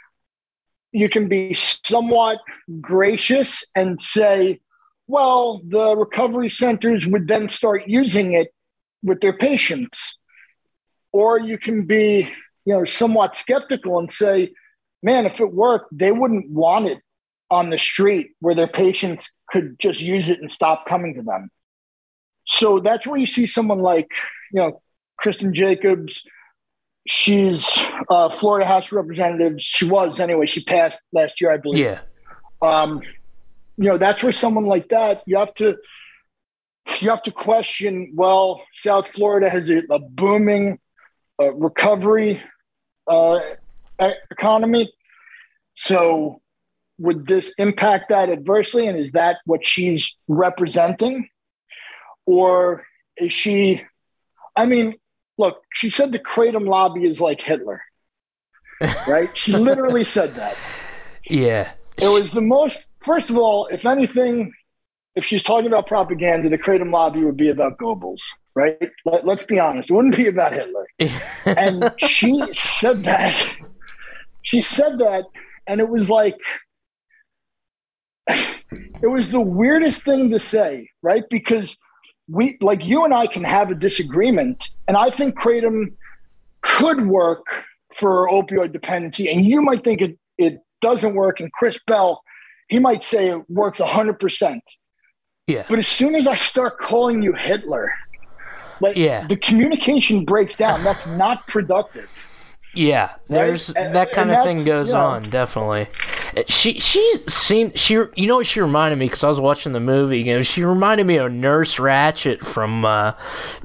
[0.93, 2.39] you can be somewhat
[2.81, 4.61] gracious and say,
[5.07, 8.53] well, the recovery centers would then start using it
[9.01, 10.19] with their patients.
[11.13, 12.29] Or you can be,
[12.65, 14.53] you know, somewhat skeptical and say,
[15.01, 16.99] man, if it worked, they wouldn't want it
[17.53, 21.51] on the street where their patients could just use it and stop coming to them.
[22.47, 24.09] So that's where you see someone like,
[24.53, 24.83] you know,
[25.23, 26.23] Kristin Jacobs,
[27.07, 27.79] she's
[28.09, 29.61] uh, Florida House Representative.
[29.61, 30.47] She was anyway.
[30.47, 31.85] She passed last year, I believe.
[31.85, 32.01] Yeah.
[32.63, 33.03] Um,
[33.77, 35.77] you know, that's where someone like that you have to
[37.01, 38.13] you have to question.
[38.15, 40.79] Well, South Florida has a, a booming
[41.41, 42.43] uh, recovery
[43.07, 43.41] uh,
[44.31, 44.93] economy,
[45.77, 46.41] so
[47.01, 48.87] would this impact that adversely?
[48.87, 51.29] And is that what she's representing,
[52.27, 52.85] or
[53.17, 53.83] is she?
[54.55, 54.95] I mean,
[55.39, 57.83] look, she said the Kratom lobby is like Hitler,
[59.09, 59.37] right?
[59.37, 60.57] she literally said that.
[61.29, 61.73] Yeah.
[61.97, 64.53] It was the most, first of all, if anything,
[65.15, 68.21] if she's talking about propaganda, the Kratom lobby would be about Goebbels,
[68.55, 68.79] right?
[69.05, 69.91] Let, us be honest.
[69.91, 70.87] It wouldn't be about Hitler.
[71.47, 73.57] and she said that.
[74.43, 75.25] She said that,
[75.67, 76.39] and it was like,
[79.03, 81.25] it was the weirdest thing to say, right?
[81.31, 81.77] Because
[82.29, 85.93] we like you and I can have a disagreement, and I think kratom
[86.63, 87.45] could work
[87.97, 91.41] for opioid dependency, and you might think it it doesn't work.
[91.41, 92.23] And Chris Bell,
[92.69, 94.63] he might say it works hundred percent.
[95.47, 95.65] Yeah.
[95.69, 97.93] But as soon as I start calling you Hitler,
[98.81, 99.27] like yeah.
[99.27, 100.83] the communication breaks down.
[100.85, 102.09] That's not productive.
[102.75, 103.93] Yeah, there's right?
[103.93, 105.89] that kind and of thing goes you know, on definitely.
[106.47, 109.81] She she seemed she you know what she reminded me because I was watching the
[109.81, 113.15] movie and she reminded me of Nurse Ratched from uh,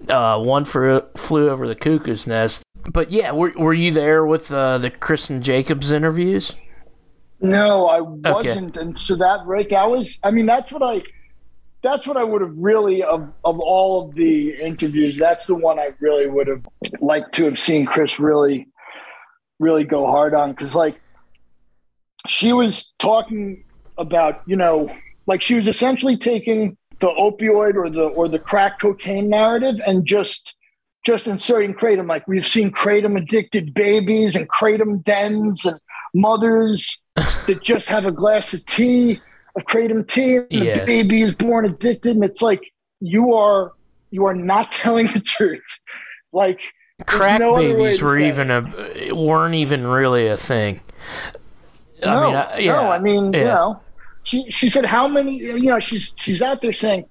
[0.09, 2.63] uh, One for, Flew Over the Cuckoo's Nest.
[2.91, 6.53] But yeah, were were you there with uh, the Kristin Jacobs interviews?
[7.41, 8.81] No, I wasn't, okay.
[8.81, 10.19] and so that Rick, that was.
[10.23, 11.03] I mean, that's what I.
[11.81, 15.17] That's what I would have really of of all of the interviews.
[15.17, 16.65] That's the one I really would have
[16.99, 18.67] liked to have seen Chris really,
[19.59, 20.99] really go hard on because like
[22.27, 23.63] she was talking
[23.97, 24.93] about, you know,
[25.27, 30.05] like she was essentially taking the opioid or the or the crack cocaine narrative and
[30.05, 30.55] just
[31.05, 32.07] just inserting kratom.
[32.07, 35.79] Like we've seen kratom addicted babies and kratom dens and
[36.13, 39.21] mothers that just have a glass of tea,
[39.55, 40.79] of kratom tea, and yeah.
[40.79, 42.15] the baby is born addicted.
[42.15, 42.61] And it's like
[42.99, 43.73] you are
[44.11, 45.63] you are not telling the truth.
[46.31, 46.61] Like
[47.05, 50.81] crack no babies were even a weren't even really a thing.
[52.05, 53.39] I no, mean, I, yeah, no, I mean, yeah.
[53.39, 53.81] you know,
[54.23, 57.05] she she said how many, you know, she's she's out there saying,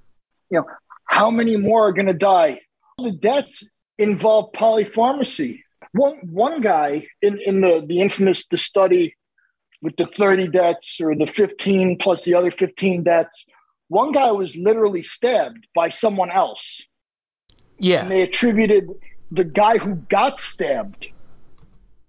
[0.51, 0.67] you know,
[1.07, 2.61] how many more are going to die?
[2.99, 3.67] The deaths
[3.99, 5.61] involve polypharmacy.
[5.93, 9.15] One one guy in in the the infamous the study
[9.85, 13.45] with the 30 deaths or the 15 plus the other 15 deaths,
[13.89, 16.81] one guy was literally stabbed by someone else.
[17.79, 18.01] Yeah.
[18.01, 18.89] And they attributed
[19.31, 21.07] the guy who got stabbed,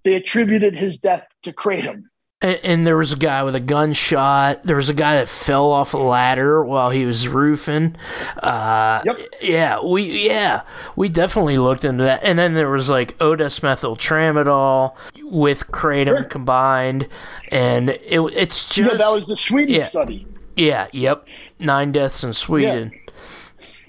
[0.03, 2.03] they attributed his death to kratom.
[2.45, 4.63] And, and, there was a guy with a gunshot.
[4.63, 7.95] There was a guy that fell off a ladder while he was roofing.
[8.37, 9.17] Uh, yep.
[9.41, 10.61] Yeah, we yeah
[10.95, 12.23] we definitely looked into that.
[12.23, 16.23] And then there was like O-desmethyl tramadol with kratom sure.
[16.25, 17.07] combined,
[17.49, 20.27] and it it's just yeah, that was the Sweden yeah, study.
[20.55, 20.87] Yeah.
[20.91, 21.27] Yep.
[21.57, 22.91] Nine deaths in Sweden.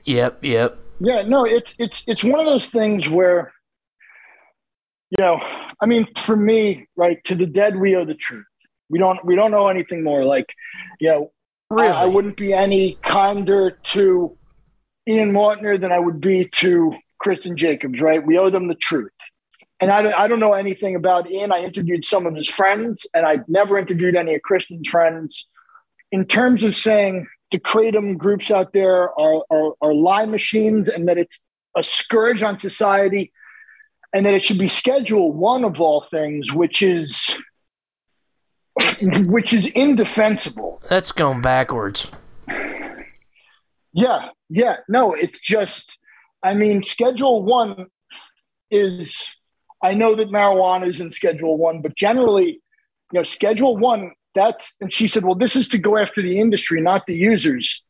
[0.07, 0.14] Yeah.
[0.14, 0.44] Yep.
[0.44, 0.78] Yep.
[1.00, 1.22] Yeah.
[1.22, 3.52] No, it's it's it's one of those things where
[5.18, 5.40] you know,
[5.80, 8.44] I mean, for me, right, to the dead we owe the truth.
[8.88, 10.24] We don't we don't know anything more.
[10.24, 10.46] Like,
[11.00, 11.32] you know,
[11.70, 11.88] really?
[11.88, 14.36] I, I wouldn't be any kinder to
[15.08, 16.94] Ian Mautner than I would be to
[17.24, 18.24] Kristin Jacobs, right?
[18.24, 19.10] We owe them the truth.
[19.80, 21.52] and I, I don't know anything about Ian.
[21.52, 25.46] I interviewed some of his friends, and I've never interviewed any of Kristin's friends.
[26.12, 31.08] In terms of saying the kratom groups out there are, are, are lie machines and
[31.08, 31.40] that it's
[31.76, 33.32] a scourge on society,
[34.12, 37.36] and that it should be Schedule One of all things, which is
[39.02, 40.82] which is indefensible.
[40.88, 42.11] That's going backwards.
[43.92, 44.76] Yeah, yeah.
[44.88, 45.96] No, it's just,
[46.42, 47.86] I mean, Schedule One
[48.70, 49.24] is,
[49.82, 52.61] I know that marijuana is in Schedule One, but generally,
[53.12, 56.38] you know, Schedule One, that's, and she said, well, this is to go after the
[56.38, 57.82] industry, not the users.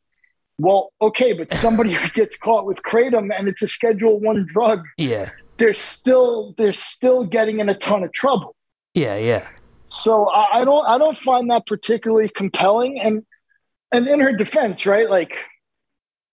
[0.59, 5.31] Well, okay, but somebody gets caught with kratom and it's a Schedule One drug, Yeah.
[5.59, 8.55] They're still they're still getting in a ton of trouble.
[8.95, 9.47] Yeah, yeah.
[9.89, 13.01] So I, I don't I don't find that particularly compelling.
[13.01, 13.25] And
[13.93, 15.09] and in her defense, right?
[15.09, 15.37] Like,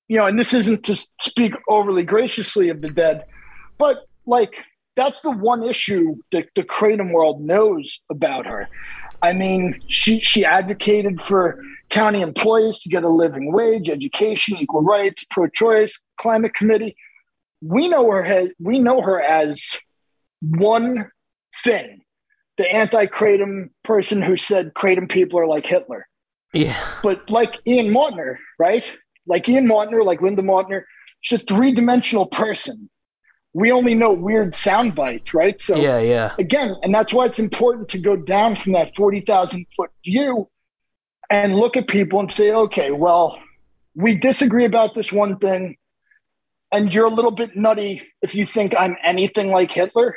[0.07, 3.25] you know, and this isn't to speak overly graciously of the dead,
[3.77, 4.55] but like
[4.95, 8.67] that's the one issue that the kratom world knows about her.
[9.21, 14.81] I mean, she she advocated for county employees to get a living wage, education, equal
[14.81, 16.95] rights, pro-choice, climate committee.
[17.65, 19.77] We know her as, we know her as
[20.41, 21.09] one
[21.63, 22.03] thing
[22.57, 26.07] the anti-kratom person who said kratom people are like Hitler.
[26.53, 26.77] Yeah.
[27.01, 28.91] But like Ian Mautner, right?
[29.25, 30.83] Like Ian Mautner, like Linda Mautner,
[31.21, 32.89] she's a three-dimensional person.
[33.53, 35.59] We only know weird sound bites, right?
[35.59, 36.35] So Yeah, yeah.
[36.37, 40.49] again, and that's why it's important to go down from that 40,000 foot view
[41.29, 43.39] and look at people and say, okay, well,
[43.95, 45.77] we disagree about this one thing,
[46.73, 50.15] and you're a little bit nutty if you think I'm anything like Hitler.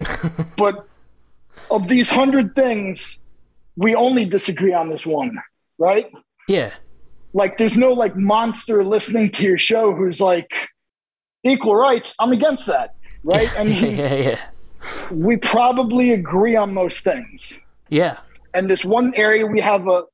[0.56, 0.88] but
[1.70, 3.18] of these hundred things,
[3.76, 5.38] we only disagree on this one,
[5.78, 6.10] right?
[6.48, 6.72] Yeah.
[7.34, 10.50] Like, there's no like monster listening to your show who's like,
[11.44, 13.50] equal rights, I'm against that, right?
[13.58, 14.38] Yeah, yeah, yeah.
[15.10, 17.52] we probably agree on most things.
[17.90, 18.18] Yeah.
[18.54, 20.04] And this one area we have a,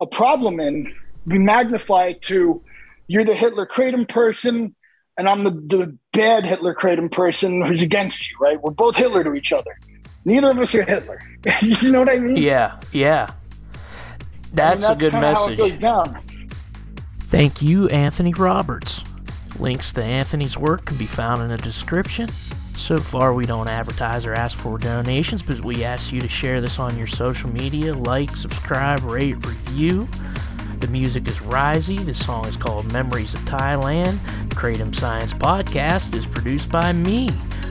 [0.00, 0.94] a problem in,
[1.26, 2.62] we magnify it to
[3.08, 4.74] you're the Hitler Kratom person,
[5.18, 8.60] and I'm the, the bad Hitler Kratom person who's against you, right?
[8.62, 9.78] We're both Hitler to each other.
[10.24, 11.20] Neither of us are Hitler.
[11.60, 12.36] you know what I mean?
[12.36, 13.28] Yeah, yeah.
[14.54, 16.44] That's, I mean, a good kinda How it message.
[17.20, 19.02] Thank you, Anthony Roberts.
[19.58, 22.28] Links to Anthony's work can be found in the description.
[22.76, 26.60] So far, we don't advertise or ask for donations, but we ask you to share
[26.60, 30.08] this on your social media, like, subscribe, rate, review.
[30.80, 32.04] The music is Risey.
[32.04, 34.20] The song is called Memories of Thailand.
[34.48, 37.30] The Kratom Science Podcast is produced by me,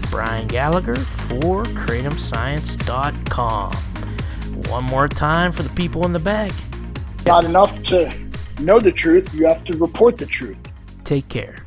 [0.09, 3.71] Brian Gallagher, for KratomScience.com.
[4.69, 6.51] One more time for the people in the back.
[7.25, 8.11] Not enough to
[8.59, 10.57] know the truth, you have to report the truth.
[11.05, 11.66] Take care.